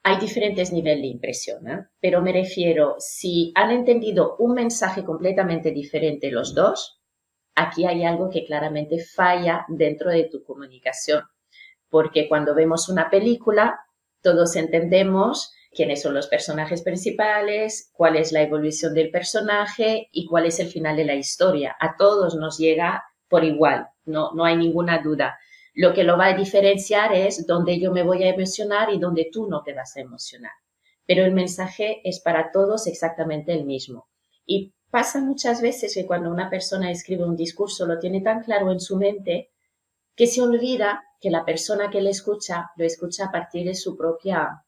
hay 0.03 0.19
diferentes 0.19 0.73
niveles 0.73 1.03
de 1.03 1.09
impresión, 1.09 1.69
¿eh? 1.69 1.87
pero 2.01 2.21
me 2.21 2.33
refiero, 2.33 2.97
si 2.99 3.53
han 3.55 3.71
entendido 3.71 4.35
un 4.41 4.55
mensaje 4.55 5.05
completamente 5.05 5.71
diferente 5.71 6.33
los 6.33 6.53
dos, 6.53 7.01
aquí 7.55 7.87
hay 7.87 8.03
algo 8.03 8.29
que 8.29 8.45
claramente 8.45 8.99
falla 8.99 9.65
dentro 9.69 10.11
de 10.11 10.25
tu 10.25 10.43
comunicación, 10.43 11.23
porque 11.89 12.29
cuando 12.29 12.57
vemos 12.57 12.89
una 12.89 13.09
película, 13.09 13.79
todos 14.21 14.57
entendemos 14.57 15.53
quiénes 15.75 16.03
son 16.03 16.15
los 16.15 16.27
personajes 16.27 16.83
principales, 16.83 17.91
cuál 17.93 18.17
es 18.17 18.33
la 18.33 18.43
evolución 18.43 18.95
del 18.95 19.11
personaje 19.11 20.09
y 20.13 20.27
cuál 20.27 20.47
es 20.47 20.61
el 20.61 20.69
final 20.69 20.97
de 20.97 21.05
la 21.05 21.15
historia. 21.15 21.77
A 21.81 21.97
todos 21.97 22.35
nos 22.35 22.59
llega 22.59 23.03
por 23.29 23.45
igual, 23.45 23.89
no, 24.05 24.33
no 24.35 24.45
hay 24.45 24.57
ninguna 24.57 25.01
duda. 25.03 25.39
Lo 25.75 25.95
que 25.95 26.05
lo 26.05 26.19
va 26.19 26.27
a 26.27 26.37
diferenciar 26.37 27.15
es 27.15 27.47
donde 27.47 27.81
yo 27.81 27.93
me 27.93 28.03
voy 28.03 28.23
a 28.25 28.29
emocionar 28.29 28.93
y 28.93 28.99
donde 28.99 29.31
tú 29.33 29.49
no 29.49 29.63
te 29.63 29.73
vas 29.73 29.97
a 29.97 30.01
emocionar. 30.01 30.53
Pero 31.07 31.25
el 31.25 31.33
mensaje 31.33 32.03
es 32.05 32.21
para 32.21 32.53
todos 32.53 32.87
exactamente 32.87 33.53
el 33.53 33.65
mismo. 33.65 34.09
Y 34.45 34.75
pasa 34.91 35.21
muchas 35.21 35.63
veces 35.63 35.95
que 35.95 36.05
cuando 36.05 36.31
una 36.31 36.51
persona 36.51 36.91
escribe 36.91 37.25
un 37.25 37.37
discurso 37.37 37.87
lo 37.87 37.99
tiene 37.99 38.21
tan 38.21 38.43
claro 38.43 38.71
en 38.71 38.81
su 38.81 38.97
mente 38.97 39.51
que 40.15 40.27
se 40.27 40.43
olvida 40.43 41.03
que 41.19 41.31
la 41.31 41.47
persona 41.47 41.89
que 41.89 42.03
le 42.03 42.11
escucha 42.11 42.71
lo 42.77 42.85
escucha 42.85 43.27
a 43.27 43.33
partir 43.33 43.67
de 43.67 43.75
su 43.75 43.97
propia 43.97 44.62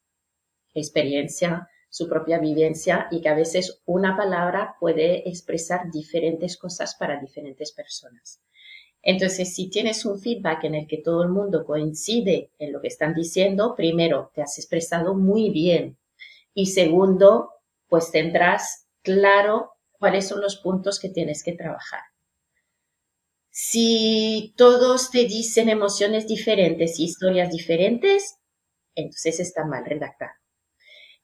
experiencia, 0.74 1.68
su 1.88 2.08
propia 2.08 2.38
vivencia 2.38 3.06
y 3.10 3.20
que 3.20 3.28
a 3.28 3.34
veces 3.34 3.80
una 3.86 4.16
palabra 4.16 4.76
puede 4.80 5.28
expresar 5.28 5.90
diferentes 5.92 6.56
cosas 6.56 6.96
para 6.96 7.20
diferentes 7.20 7.70
personas. 7.72 8.40
Entonces, 9.00 9.54
si 9.54 9.68
tienes 9.68 10.04
un 10.04 10.18
feedback 10.18 10.64
en 10.64 10.74
el 10.74 10.86
que 10.86 10.98
todo 10.98 11.22
el 11.22 11.28
mundo 11.28 11.64
coincide 11.64 12.50
en 12.58 12.72
lo 12.72 12.80
que 12.80 12.88
están 12.88 13.14
diciendo, 13.14 13.74
primero, 13.76 14.32
te 14.34 14.42
has 14.42 14.58
expresado 14.58 15.14
muy 15.14 15.50
bien. 15.50 15.98
Y 16.54 16.66
segundo, 16.66 17.50
pues 17.88 18.10
tendrás 18.10 18.88
claro 19.02 19.72
cuáles 19.92 20.26
son 20.26 20.40
los 20.40 20.56
puntos 20.56 20.98
que 20.98 21.10
tienes 21.10 21.42
que 21.44 21.52
trabajar. 21.52 22.00
Si 23.50 24.52
todos 24.56 25.10
te 25.10 25.26
dicen 25.26 25.68
emociones 25.68 26.26
diferentes 26.26 26.98
y 26.98 27.04
historias 27.04 27.52
diferentes, 27.52 28.38
entonces 28.96 29.38
está 29.38 29.64
mal 29.64 29.84
redactado. 29.84 30.32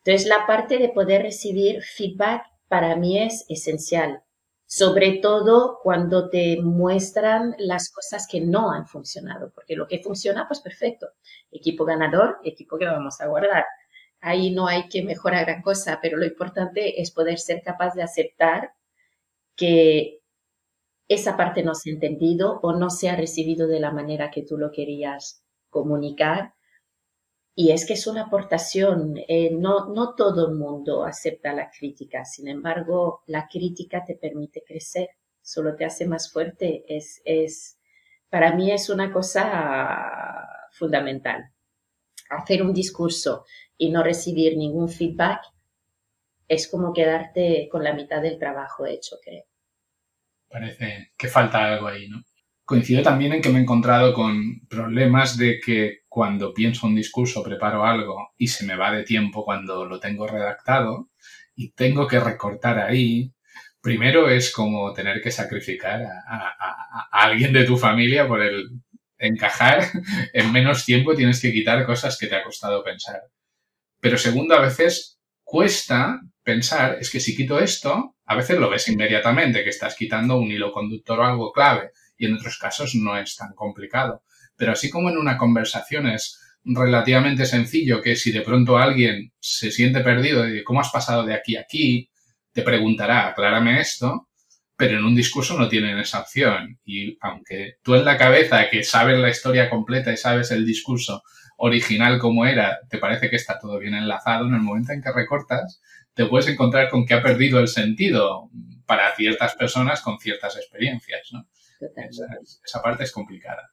Entonces, 0.04 0.28
la 0.28 0.46
parte 0.46 0.78
de 0.78 0.88
poder 0.88 1.22
recibir 1.22 1.82
feedback 1.82 2.44
para 2.68 2.96
mí 2.96 3.18
es 3.18 3.44
esencial, 3.48 4.22
sobre 4.66 5.18
todo 5.18 5.78
cuando 5.82 6.30
te 6.30 6.60
muestran 6.62 7.54
las 7.58 7.90
cosas 7.90 8.26
que 8.30 8.40
no 8.40 8.70
han 8.72 8.86
funcionado, 8.86 9.50
porque 9.54 9.76
lo 9.76 9.86
que 9.86 9.98
funciona, 10.02 10.46
pues 10.48 10.60
perfecto. 10.60 11.08
Equipo 11.50 11.84
ganador, 11.84 12.38
equipo 12.44 12.78
que 12.78 12.86
vamos 12.86 13.20
a 13.20 13.26
guardar. 13.26 13.64
Ahí 14.20 14.52
no 14.52 14.66
hay 14.68 14.88
que 14.88 15.02
mejorar 15.02 15.44
gran 15.46 15.62
cosa, 15.62 15.98
pero 16.00 16.16
lo 16.16 16.26
importante 16.26 17.00
es 17.00 17.10
poder 17.10 17.38
ser 17.38 17.62
capaz 17.62 17.94
de 17.94 18.02
aceptar 18.02 18.72
que 19.56 20.20
esa 21.08 21.36
parte 21.36 21.62
no 21.62 21.74
se 21.74 21.90
ha 21.90 21.94
entendido 21.94 22.60
o 22.62 22.72
no 22.72 22.88
se 22.88 23.10
ha 23.10 23.16
recibido 23.16 23.66
de 23.66 23.80
la 23.80 23.90
manera 23.90 24.30
que 24.30 24.42
tú 24.42 24.56
lo 24.56 24.70
querías 24.70 25.44
comunicar 25.68 26.54
y 27.54 27.72
es 27.72 27.86
que 27.86 27.94
es 27.94 28.06
una 28.06 28.22
aportación, 28.22 29.14
eh, 29.28 29.50
no, 29.52 29.92
no 29.92 30.14
todo 30.14 30.48
el 30.48 30.54
mundo 30.54 31.04
acepta 31.04 31.52
la 31.52 31.70
crítica, 31.70 32.24
sin 32.24 32.48
embargo, 32.48 33.22
la 33.26 33.48
crítica 33.48 34.04
te 34.04 34.14
permite 34.14 34.62
crecer, 34.66 35.10
solo 35.42 35.76
te 35.76 35.84
hace 35.84 36.06
más 36.06 36.32
fuerte, 36.32 36.84
es, 36.88 37.20
es, 37.24 37.78
para 38.28 38.54
mí 38.54 38.70
es 38.70 38.88
una 38.88 39.12
cosa 39.12 40.48
fundamental. 40.72 41.50
Hacer 42.30 42.62
un 42.62 42.72
discurso 42.72 43.44
y 43.76 43.90
no 43.90 44.02
recibir 44.04 44.56
ningún 44.56 44.88
feedback 44.88 45.42
es 46.46 46.68
como 46.68 46.92
quedarte 46.92 47.68
con 47.70 47.82
la 47.82 47.92
mitad 47.92 48.22
del 48.22 48.38
trabajo 48.38 48.86
hecho, 48.86 49.16
creo. 49.22 49.44
Parece 50.48 51.12
que 51.16 51.28
falta 51.28 51.64
algo 51.64 51.88
ahí, 51.88 52.08
¿no? 52.08 52.22
Coincido 52.70 53.02
también 53.02 53.32
en 53.32 53.42
que 53.42 53.48
me 53.48 53.58
he 53.58 53.62
encontrado 53.62 54.14
con 54.14 54.60
problemas 54.68 55.36
de 55.36 55.58
que 55.58 56.02
cuando 56.08 56.54
pienso 56.54 56.86
un 56.86 56.94
discurso, 56.94 57.42
preparo 57.42 57.84
algo 57.84 58.30
y 58.38 58.46
se 58.46 58.64
me 58.64 58.76
va 58.76 58.92
de 58.92 59.02
tiempo 59.02 59.44
cuando 59.44 59.86
lo 59.86 59.98
tengo 59.98 60.28
redactado 60.28 61.10
y 61.56 61.72
tengo 61.72 62.06
que 62.06 62.20
recortar 62.20 62.78
ahí. 62.78 63.32
Primero 63.80 64.30
es 64.30 64.52
como 64.52 64.92
tener 64.92 65.20
que 65.20 65.32
sacrificar 65.32 66.00
a, 66.00 67.08
alguien 67.10 67.52
de 67.52 67.64
tu 67.64 67.76
familia 67.76 68.28
por 68.28 68.40
el 68.40 68.68
encajar 69.18 69.86
en 70.32 70.52
menos 70.52 70.84
tiempo 70.84 71.16
tienes 71.16 71.42
que 71.42 71.50
quitar 71.50 71.84
cosas 71.84 72.16
que 72.16 72.28
te 72.28 72.36
ha 72.36 72.44
costado 72.44 72.84
pensar. 72.84 73.20
Pero 73.98 74.16
segundo, 74.16 74.54
a 74.54 74.60
veces 74.60 75.18
cuesta 75.42 76.20
pensar, 76.44 76.98
es 77.00 77.10
que 77.10 77.18
si 77.18 77.36
quito 77.36 77.58
esto, 77.58 78.14
a 78.26 78.36
veces 78.36 78.60
lo 78.60 78.70
ves 78.70 78.86
inmediatamente, 78.86 79.64
que 79.64 79.70
estás 79.70 79.96
quitando 79.96 80.38
un 80.38 80.52
hilo 80.52 80.70
conductor 80.70 81.18
o 81.18 81.24
algo 81.24 81.50
clave, 81.50 81.90
y 82.20 82.26
en 82.26 82.34
otros 82.34 82.58
casos 82.58 82.94
no 82.94 83.18
es 83.18 83.34
tan 83.34 83.54
complicado. 83.54 84.22
Pero 84.54 84.72
así 84.72 84.90
como 84.90 85.08
en 85.08 85.16
una 85.16 85.38
conversación 85.38 86.06
es 86.06 86.38
relativamente 86.62 87.46
sencillo 87.46 88.02
que 88.02 88.14
si 88.14 88.30
de 88.30 88.42
pronto 88.42 88.76
alguien 88.76 89.32
se 89.40 89.70
siente 89.70 90.00
perdido 90.00 90.42
de 90.42 90.62
cómo 90.62 90.82
has 90.82 90.90
pasado 90.90 91.24
de 91.24 91.32
aquí 91.32 91.56
a 91.56 91.62
aquí, 91.62 92.10
te 92.52 92.60
preguntará, 92.60 93.28
aclárame 93.28 93.80
esto, 93.80 94.28
pero 94.76 94.98
en 94.98 95.04
un 95.06 95.14
discurso 95.14 95.58
no 95.58 95.66
tienen 95.66 95.98
esa 95.98 96.20
opción. 96.20 96.78
Y 96.84 97.16
aunque 97.22 97.76
tú 97.82 97.94
en 97.94 98.04
la 98.04 98.18
cabeza 98.18 98.68
que 98.68 98.84
sabes 98.84 99.18
la 99.18 99.30
historia 99.30 99.70
completa 99.70 100.12
y 100.12 100.18
sabes 100.18 100.50
el 100.50 100.66
discurso 100.66 101.22
original 101.56 102.18
como 102.18 102.44
era, 102.44 102.80
te 102.90 102.98
parece 102.98 103.30
que 103.30 103.36
está 103.36 103.58
todo 103.58 103.78
bien 103.78 103.94
enlazado, 103.94 104.46
en 104.46 104.54
el 104.54 104.60
momento 104.60 104.92
en 104.92 105.00
que 105.00 105.10
recortas, 105.10 105.80
te 106.12 106.26
puedes 106.26 106.48
encontrar 106.48 106.90
con 106.90 107.06
que 107.06 107.14
ha 107.14 107.22
perdido 107.22 107.60
el 107.60 107.68
sentido 107.68 108.50
para 108.84 109.14
ciertas 109.16 109.54
personas 109.54 110.02
con 110.02 110.18
ciertas 110.18 110.56
experiencias, 110.56 111.30
¿no? 111.32 111.46
Esa, 111.80 112.82
parte 112.82 113.04
es 113.04 113.12
complicada. 113.12 113.70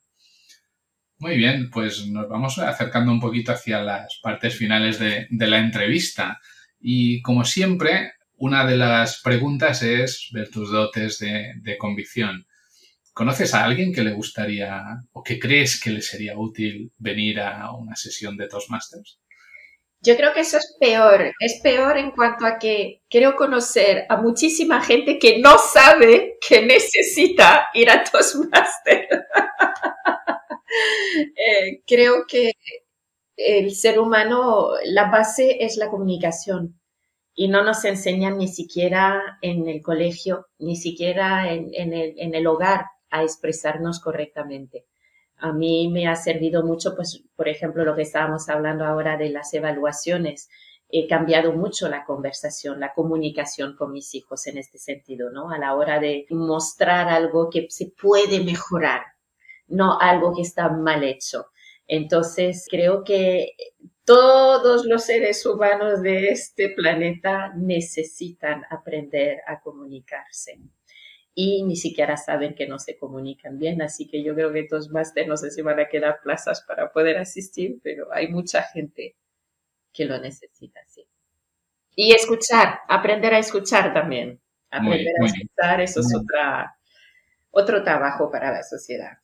Muy 1.19 1.35
bien, 1.35 1.69
pues 1.71 2.07
nos 2.07 2.29
vamos 2.29 2.57
acercando 2.59 3.11
un 3.11 3.19
poquito 3.19 3.51
hacia 3.51 3.81
las 3.81 4.19
partes 4.21 4.55
finales 4.55 4.99
de, 4.99 5.27
la 5.31 5.59
entrevista. 5.59 6.39
Y 6.79 7.21
como 7.21 7.43
siempre, 7.43 8.13
una 8.35 8.65
de 8.65 8.77
las 8.77 9.21
preguntas 9.21 9.81
es 9.81 10.29
ver 10.31 10.49
tus 10.49 10.71
dotes 10.71 11.17
de, 11.19 11.53
de, 11.61 11.77
convicción. 11.77 12.45
¿Conoces 13.13 13.55
a 13.55 13.65
alguien 13.65 13.93
que 13.93 14.03
le 14.03 14.13
gustaría 14.13 14.83
o 15.11 15.23
que 15.23 15.39
crees 15.39 15.81
que 15.81 15.89
le 15.89 16.03
sería 16.03 16.37
útil 16.37 16.91
venir 16.99 17.39
a 17.39 17.71
una 17.73 17.95
sesión 17.95 18.37
de 18.37 18.47
Toastmasters? 18.47 19.19
Yo 20.01 20.15
creo 20.15 20.33
que 20.33 20.41
eso 20.41 20.57
es 20.57 20.75
peor. 20.79 21.33
Es 21.39 21.59
peor 21.61 21.97
en 21.97 22.11
cuanto 22.11 22.45
a 22.45 22.59
que 22.59 23.01
quiero 23.09 23.35
conocer 23.35 24.05
a 24.09 24.17
muchísima 24.17 24.81
gente 24.81 25.17
que 25.19 25.39
no 25.39 25.57
sabe 25.57 26.37
que 26.47 26.61
necesita 26.65 27.67
ir 27.73 27.89
a 27.89 28.03
Toastmasters. 28.03 29.07
Eh, 31.09 31.81
creo 31.87 32.25
que 32.27 32.51
el 33.37 33.73
ser 33.73 33.99
humano, 33.99 34.71
la 34.83 35.09
base 35.09 35.63
es 35.63 35.77
la 35.77 35.89
comunicación 35.89 36.79
y 37.33 37.47
no 37.47 37.63
nos 37.63 37.85
enseñan 37.85 38.37
ni 38.37 38.47
siquiera 38.49 39.39
en 39.41 39.67
el 39.69 39.81
colegio, 39.81 40.47
ni 40.59 40.75
siquiera 40.75 41.51
en 41.51 42.35
el 42.35 42.47
hogar 42.47 42.85
a 43.09 43.23
expresarnos 43.23 44.01
correctamente 44.01 44.85
a 45.39 45.53
mí 45.53 45.89
me 45.89 46.07
ha 46.07 46.15
servido 46.15 46.63
mucho, 46.63 46.95
pues, 46.95 47.23
por 47.35 47.47
ejemplo, 47.47 47.85
lo 47.85 47.95
que 47.95 48.01
estábamos 48.01 48.49
hablando 48.49 48.85
ahora 48.85 49.17
de 49.17 49.29
las 49.29 49.53
evaluaciones. 49.53 50.49
He 50.89 51.07
cambiado 51.07 51.53
mucho 51.53 51.89
la 51.89 52.05
conversación, 52.05 52.79
la 52.79 52.93
comunicación 52.93 53.75
con 53.75 53.91
mis 53.91 54.15
hijos 54.15 54.47
en 54.47 54.57
este 54.57 54.77
sentido, 54.77 55.29
¿no? 55.29 55.51
A 55.51 55.57
la 55.57 55.75
hora 55.75 55.99
de 55.99 56.25
mostrar 56.29 57.09
algo 57.09 57.49
que 57.49 57.67
se 57.69 57.91
puede 58.01 58.43
mejorar, 58.43 59.01
no 59.67 59.99
algo 59.99 60.33
que 60.33 60.41
está 60.41 60.69
mal 60.69 61.03
hecho. 61.03 61.47
Entonces, 61.87 62.65
creo 62.69 63.03
que 63.03 63.53
todos 64.05 64.85
los 64.85 65.03
seres 65.03 65.45
humanos 65.45 66.01
de 66.01 66.29
este 66.29 66.69
planeta 66.69 67.53
necesitan 67.55 68.63
aprender 68.69 69.39
a 69.47 69.59
comunicarse 69.59 70.59
y 71.39 71.61
ni 71.61 71.75
siquiera 71.75 72.17
saben 72.17 72.55
que 72.55 72.67
no 72.67 72.79
se 72.79 72.97
comunican 72.97 73.59
bien. 73.59 73.79
Así 73.83 74.07
que 74.07 74.23
yo 74.23 74.33
creo 74.33 74.51
que 74.51 74.63
todos 74.63 74.89
más 74.89 75.13
de 75.13 75.27
no 75.27 75.37
sé 75.37 75.51
si 75.51 75.61
van 75.61 75.79
a 75.79 75.87
quedar 75.87 76.19
plazas 76.23 76.63
para 76.67 76.91
poder 76.91 77.19
asistir, 77.19 77.79
pero 77.83 78.11
hay 78.11 78.27
mucha 78.27 78.63
gente 78.63 79.15
que 79.93 80.05
lo 80.05 80.19
necesita, 80.19 80.79
sí. 80.87 81.07
Y 81.95 82.11
escuchar, 82.11 82.79
aprender 82.89 83.35
a 83.35 83.37
escuchar 83.37 83.93
también. 83.93 84.41
Aprender 84.71 85.13
a 85.21 85.25
escuchar, 85.27 85.81
eso 85.81 85.99
es 85.99 86.11
otra, 86.15 86.75
otro 87.51 87.83
trabajo 87.83 88.31
para 88.31 88.51
la 88.51 88.63
sociedad. 88.63 89.19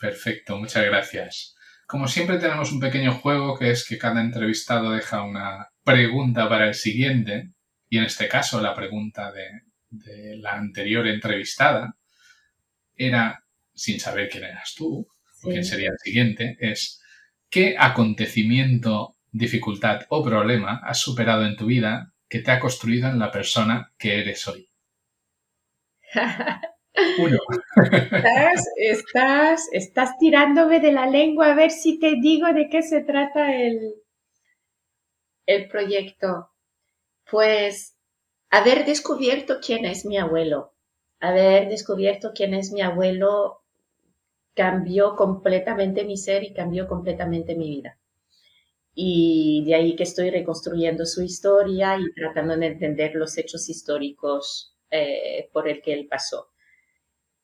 Perfecto, 0.00 0.56
muchas 0.56 0.84
gracias. 0.84 1.54
Como 1.86 2.08
siempre 2.08 2.38
tenemos 2.38 2.72
un 2.72 2.80
pequeño 2.80 3.12
juego 3.12 3.56
que 3.56 3.70
es 3.70 3.86
que 3.86 3.98
cada 3.98 4.20
entrevistado 4.20 4.90
deja 4.90 5.22
una 5.22 5.70
pregunta 5.84 6.48
para 6.48 6.66
el 6.66 6.74
siguiente 6.74 7.52
y 7.88 7.98
en 7.98 8.04
este 8.04 8.26
caso 8.26 8.60
la 8.60 8.74
pregunta 8.74 9.30
de, 9.30 9.67
de 9.90 10.36
la 10.36 10.52
anterior 10.52 11.06
entrevistada 11.06 11.96
era, 12.94 13.42
sin 13.74 14.00
saber 14.00 14.28
quién 14.28 14.44
eras 14.44 14.74
tú, 14.76 15.08
o 15.42 15.48
quién 15.48 15.64
sería 15.64 15.90
el 15.90 15.98
siguiente, 15.98 16.56
es 16.60 17.00
¿qué 17.48 17.76
acontecimiento, 17.78 19.16
dificultad 19.30 20.00
o 20.08 20.24
problema 20.24 20.80
has 20.84 21.00
superado 21.00 21.46
en 21.46 21.56
tu 21.56 21.66
vida 21.66 22.12
que 22.28 22.40
te 22.40 22.50
ha 22.50 22.60
construido 22.60 23.08
en 23.08 23.18
la 23.18 23.30
persona 23.30 23.92
que 23.98 24.20
eres 24.20 24.46
hoy? 24.48 24.68
Uno. 27.18 27.38
Estás, 27.76 28.64
estás, 28.76 29.68
estás 29.72 30.18
tirándome 30.18 30.80
de 30.80 30.92
la 30.92 31.06
lengua 31.06 31.52
a 31.52 31.54
ver 31.54 31.70
si 31.70 31.98
te 31.98 32.16
digo 32.20 32.52
de 32.52 32.68
qué 32.68 32.82
se 32.82 33.02
trata 33.02 33.54
el, 33.54 33.94
el 35.46 35.68
proyecto. 35.68 36.50
Pues 37.30 37.97
haber 38.50 38.84
descubierto 38.84 39.58
quién 39.64 39.84
es 39.84 40.04
mi 40.04 40.16
abuelo, 40.18 40.72
haber 41.20 41.68
descubierto 41.68 42.32
quién 42.34 42.54
es 42.54 42.72
mi 42.72 42.80
abuelo 42.80 43.62
cambió 44.54 45.14
completamente 45.14 46.04
mi 46.04 46.16
ser 46.16 46.42
y 46.42 46.52
cambió 46.52 46.88
completamente 46.88 47.54
mi 47.54 47.68
vida. 47.68 47.98
Y 48.92 49.62
de 49.66 49.76
ahí 49.76 49.94
que 49.94 50.02
estoy 50.02 50.30
reconstruyendo 50.30 51.06
su 51.06 51.22
historia 51.22 51.96
y 51.96 52.12
tratando 52.12 52.56
de 52.56 52.66
entender 52.66 53.14
los 53.14 53.38
hechos 53.38 53.68
históricos 53.68 54.76
eh, 54.90 55.48
por 55.52 55.68
el 55.68 55.80
que 55.80 55.92
él 55.92 56.08
pasó. 56.08 56.48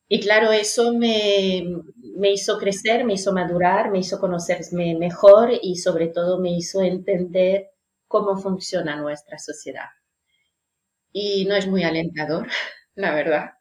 Y 0.07 0.19
claro, 0.19 0.51
eso 0.51 0.93
me, 0.93 1.63
me, 2.17 2.31
hizo 2.31 2.57
crecer, 2.57 3.05
me 3.05 3.13
hizo 3.13 3.31
madurar, 3.31 3.91
me 3.91 3.99
hizo 3.99 4.19
conocerme 4.19 4.95
mejor 4.95 5.51
y 5.61 5.77
sobre 5.77 6.07
todo 6.07 6.39
me 6.39 6.51
hizo 6.51 6.81
entender 6.81 7.71
cómo 8.07 8.37
funciona 8.37 8.97
nuestra 8.97 9.39
sociedad. 9.39 9.87
Y 11.15 11.45
no 11.45 11.55
es 11.55 11.65
muy 11.65 11.83
alentador, 11.83 12.47
la 12.93 13.15
verdad. 13.15 13.53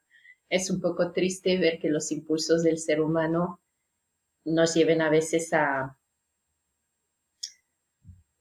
Es 0.51 0.69
un 0.71 0.79
poco 0.83 1.13
triste 1.13 1.57
ver 1.57 1.79
que 1.79 1.89
los 1.89 2.13
impulsos 2.13 2.63
del 2.63 2.77
ser 2.79 3.01
humano 3.01 3.61
nos 4.45 4.75
lleven 4.75 5.03
a 5.03 5.11
veces 5.11 5.53
a, 5.55 5.99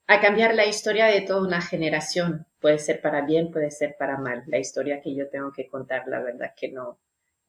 a 0.08 0.21
cambiar 0.21 0.56
la 0.56 0.65
historia 0.65 1.08
de 1.08 1.19
toda 1.19 1.41
una 1.45 1.62
generación. 1.62 2.47
Puede 2.62 2.80
ser 2.80 3.02
para 3.02 3.26
bien, 3.26 3.52
puede 3.52 3.69
ser 3.69 3.97
para 3.99 4.17
mal. 4.17 4.41
La 4.47 4.58
historia 4.58 5.02
que 5.02 5.13
yo 5.13 5.30
tengo 5.30 5.52
que 5.52 5.67
contar, 5.67 6.08
la 6.08 6.21
verdad 6.21 6.54
que 6.56 6.71
no, 6.71 6.99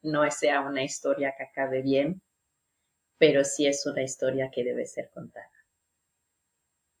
no 0.01 0.29
sea 0.29 0.59
una 0.59 0.83
historia 0.83 1.33
que 1.37 1.43
acabe 1.43 1.81
bien, 1.81 2.21
pero 3.17 3.43
sí 3.43 3.67
es 3.67 3.85
una 3.85 4.03
historia 4.03 4.51
que 4.51 4.63
debe 4.63 4.85
ser 4.85 5.09
contada. 5.11 5.51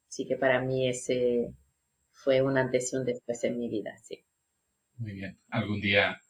Así 0.09 0.25
que 0.25 0.35
para 0.35 0.59
mí 0.61 0.89
ese 0.89 1.53
fue 2.11 2.41
un 2.41 2.57
antes 2.57 2.93
y 2.93 2.97
un 2.97 3.05
después 3.05 3.43
en 3.43 3.59
mi 3.59 3.69
vida, 3.69 3.97
sí. 3.97 4.25
Muy 4.97 5.13
bien, 5.13 5.39
algún 5.49 5.81
día 5.81 6.21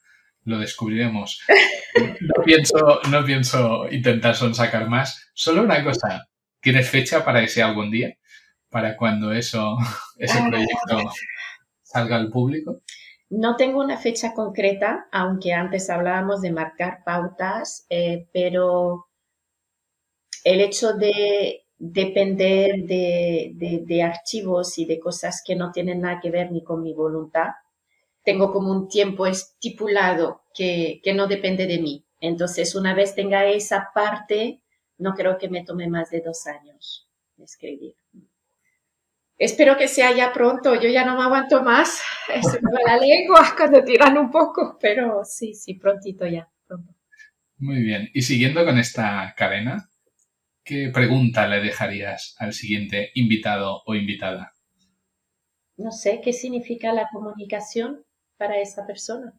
lo 0.44 0.60
descubriremos. 0.60 1.42
No 2.20 2.44
pienso, 2.44 3.00
no 3.10 3.24
pienso 3.24 3.90
intentar 3.90 4.36
sonsacar 4.36 4.90
más. 4.90 5.32
Solo 5.34 5.64
una 5.64 5.82
cosa, 5.82 6.28
¿tienes 6.60 6.90
fecha 6.90 7.24
para 7.24 7.42
ese 7.42 7.64
algún 7.64 7.90
día? 7.90 8.18
Para 8.70 8.98
cuando 8.98 9.32
eso, 9.32 9.78
ese 10.18 10.40
ah. 10.40 10.48
proyecto 10.50 11.14
salga 11.82 12.18
al 12.18 12.30
público. 12.30 12.82
No 13.30 13.56
tengo 13.56 13.80
una 13.80 13.98
fecha 13.98 14.34
concreta, 14.34 15.08
aunque 15.12 15.54
antes 15.54 15.90
hablábamos 15.90 16.42
de 16.42 16.52
marcar 16.52 17.00
pautas, 17.06 17.86
eh, 17.90 18.28
pero 18.34 19.08
el 20.44 20.62
hecho 20.62 20.94
de 20.94 21.66
depender 21.78 22.84
de, 22.84 24.02
archivos 24.04 24.78
y 24.78 24.86
de 24.86 25.00
cosas 25.00 25.42
que 25.46 25.56
no 25.56 25.72
tienen 25.72 26.02
nada 26.02 26.20
que 26.22 26.30
ver 26.30 26.52
ni 26.52 26.64
con 26.64 26.84
mi 26.84 26.94
voluntad, 26.94 27.50
tengo 28.26 28.52
como 28.52 28.72
un 28.72 28.88
tiempo 28.88 29.28
estipulado 29.28 30.44
que, 30.54 31.00
que 31.04 31.14
no 31.14 31.28
depende 31.28 31.68
de 31.68 31.80
mí. 31.80 32.06
Entonces, 32.20 32.76
una 32.76 32.94
vez 32.94 33.16
tenga 33.16 33.46
esa 33.46 33.92
parte, 33.94 34.62
no 34.98 35.14
creo 35.14 35.38
que 35.38 35.50
me 35.50 35.64
tome 35.64 35.88
más 35.88 36.10
de 36.10 36.22
dos 36.22 36.48
años 36.48 37.06
escribir. 37.44 37.96
Espero 39.38 39.78
que 39.78 39.90
sea 39.90 40.16
ya 40.16 40.32
pronto, 40.32 40.76
yo 40.76 40.90
ya 40.90 41.06
no 41.06 41.18
me 41.18 41.24
aguanto 41.24 41.62
más, 41.62 42.02
se 42.28 42.62
me 42.62 42.72
va 42.72 42.94
la 42.94 42.98
lengua 42.98 43.54
cuando 43.56 43.84
tiran 43.84 44.18
un 44.18 44.32
poco, 44.32 44.78
pero 44.80 45.24
sí, 45.26 45.54
sí, 45.54 45.74
prontito 45.74 46.26
ya, 46.26 46.50
pronto. 46.66 46.96
Muy 47.58 47.82
bien, 47.84 48.10
y 48.14 48.22
siguiendo 48.22 48.64
con 48.64 48.78
esta 48.78 49.34
cadena, 49.36 49.90
¿qué 50.64 50.90
pregunta 50.94 51.48
le 51.48 51.60
dejarías 51.60 52.36
al 52.40 52.54
siguiente 52.54 53.12
invitado 53.16 53.84
o 53.86 53.94
invitada? 53.94 54.54
No 55.78 55.92
sé, 55.92 56.22
¿qué 56.24 56.32
significa 56.32 56.94
la 56.94 57.10
comunicación 57.12 58.05
para 58.38 58.60
esa 58.60 58.86
persona? 58.86 59.34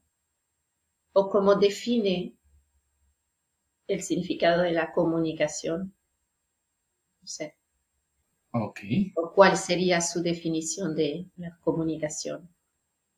¿O 1.12 1.28
cómo 1.30 1.54
define 1.54 2.36
el 3.86 4.02
significado 4.02 4.62
de 4.62 4.72
la 4.72 4.92
comunicación? 4.92 5.94
No 7.20 7.26
sé. 7.26 7.56
Ok. 8.50 8.80
¿O 9.16 9.32
cuál 9.32 9.56
sería 9.56 10.00
su 10.00 10.22
definición 10.22 10.94
de 10.94 11.26
la 11.36 11.56
comunicación? 11.60 12.48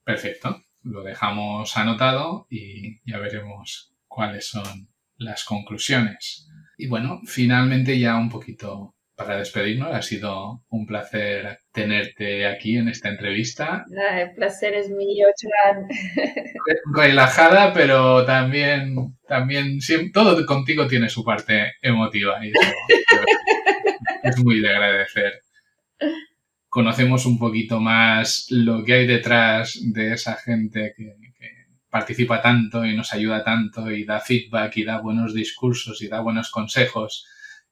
Perfecto. 0.05 0.63
Lo 0.83 1.03
dejamos 1.03 1.77
anotado 1.77 2.47
y 2.51 2.99
ya 3.11 3.19
veremos 3.19 3.95
cuáles 4.07 4.49
son 4.49 4.89
las 5.17 5.45
conclusiones. 5.45 6.49
Y 6.77 6.89
bueno, 6.89 7.21
finalmente 7.25 7.99
ya 7.99 8.17
un 8.17 8.31
poquito 8.31 8.95
para 9.19 9.37
despedirnos. 9.37 9.93
Ha 9.93 10.01
sido 10.01 10.63
un 10.69 10.87
placer 10.87 11.59
tenerte 11.73 12.47
aquí 12.47 12.77
en 12.77 12.89
esta 12.89 13.09
entrevista. 13.09 13.85
Ah, 14.09 14.21
el 14.21 14.33
placer 14.33 14.75
es 14.75 14.89
mío. 14.91 15.27
Relajada, 16.95 17.75
pero 17.75 18.25
también, 18.25 18.95
también 19.27 19.81
todo 20.15 20.47
contigo 20.47 20.87
tiene 20.87 21.09
su 21.09 21.25
parte 21.25 21.73
emotiva. 21.83 22.39
Y 22.47 22.53
es 24.23 24.39
muy 24.39 24.61
de 24.61 24.71
agradecer. 24.71 25.41
Conocemos 26.69 27.27
un 27.27 27.41
poquito 27.41 27.81
más 27.81 28.47
lo 28.51 28.85
que 28.85 28.93
hay 28.93 29.07
detrás 29.09 29.81
de 29.83 30.13
esa 30.13 30.37
gente 30.37 30.95
que, 30.97 31.17
que 31.37 31.51
participa 31.91 32.41
tanto 32.41 32.85
y 32.85 32.95
nos 32.95 33.13
ayuda 33.13 33.43
tanto 33.43 33.91
y 33.91 34.05
da 34.05 34.21
feedback 34.21 34.77
y 34.77 34.85
da 34.85 35.01
buenos 35.01 35.35
discursos 35.35 36.01
y 36.03 36.09
da 36.09 36.21
buenos 36.21 36.51
consejos 36.53 37.27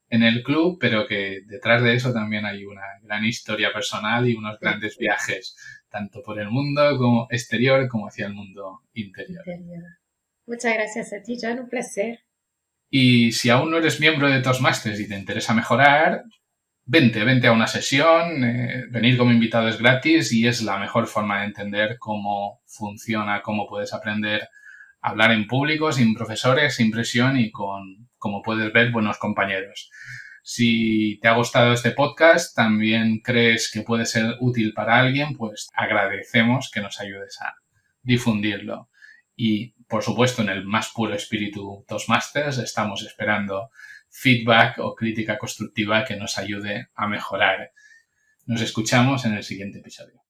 en 0.09 0.23
el 0.23 0.43
club, 0.43 0.79
pero 0.81 1.07
que 1.07 1.41
detrás 1.47 1.83
de 1.83 1.95
eso 1.95 2.13
también 2.13 2.45
hay 2.45 2.65
una 2.65 2.83
gran 3.03 3.25
historia 3.25 3.73
personal 3.73 4.29
y 4.29 4.35
unos 4.35 4.59
grandes 4.61 4.97
viajes, 4.97 5.57
tanto 5.89 6.23
por 6.23 6.41
el 6.41 6.51
mundo 6.51 6.97
como 6.97 7.27
exterior 7.31 7.89
como 7.89 8.07
hacia 8.07 8.27
el 8.27 8.35
mundo 8.35 8.83
interior. 8.95 9.43
Muchas 10.47 10.75
gracias 10.75 11.13
a 11.13 11.23
ti, 11.23 11.37
John, 11.41 11.59
un 11.61 11.69
placer. 11.69 12.21
Y 12.89 13.33
si 13.33 13.51
aún 13.51 13.71
no 13.71 13.79
eres 13.79 13.99
miembro 13.99 14.31
de 14.31 14.41
Toastmasters 14.41 15.01
y 15.01 15.09
te 15.09 15.19
interesa 15.19 15.55
mejorar, 15.55 16.23
vente, 16.85 17.25
vente 17.25 17.49
a 17.49 17.53
una 17.53 17.67
sesión, 17.67 18.45
eh, 18.45 18.85
venir 18.91 19.19
como 19.19 19.33
invitado 19.33 19.69
es 19.69 19.79
gratis 19.79 20.33
y 20.33 20.47
es 20.47 20.63
la 20.63 20.79
mejor 20.79 21.09
forma 21.09 21.41
de 21.41 21.47
entender 21.47 21.97
cómo 21.99 22.61
funciona, 22.65 23.43
cómo 23.43 23.67
puedes 23.67 23.93
aprender 23.93 24.49
a 25.01 25.11
hablar 25.11 25.33
en 25.33 25.49
público, 25.49 25.91
sin 25.91 26.15
profesores, 26.15 26.77
sin 26.77 26.93
presión 26.93 27.37
y 27.39 27.51
con, 27.51 28.06
como 28.27 28.43
puedes 28.43 28.73
ver, 28.73 28.91
buenos 28.91 29.19
compañeros. 29.19 29.89
Si 30.43 31.21
te 31.23 31.29
ha 31.29 31.37
gustado 31.37 31.73
este 31.73 31.93
podcast, 31.93 32.57
también 32.57 33.21
crees 33.21 33.71
que 33.71 33.83
puede 33.83 34.05
ser 34.05 34.35
útil 34.41 34.75
para 34.75 34.99
alguien, 34.99 35.37
pues 35.37 35.69
agradecemos 35.75 36.69
que 36.73 36.81
nos 36.81 36.99
ayudes 37.01 37.41
a 37.41 37.55
difundirlo. 38.03 38.91
Y, 39.37 39.75
por 39.87 40.03
supuesto, 40.03 40.43
en 40.43 40.49
el 40.49 40.65
más 40.65 40.89
puro 40.89 41.15
espíritu 41.15 41.85
Toastmasters 41.87 42.59
estamos 42.59 43.05
esperando 43.05 43.71
feedback 44.11 44.81
o 44.81 44.97
crítica 44.97 45.39
constructiva 45.39 46.05
que 46.05 46.17
nos 46.17 46.37
ayude 46.37 46.89
a 46.97 47.07
mejorar. 47.07 47.71
Nos 48.47 48.61
escuchamos 48.61 49.25
en 49.25 49.35
el 49.35 49.45
siguiente 49.45 49.79
episodio. 49.79 50.21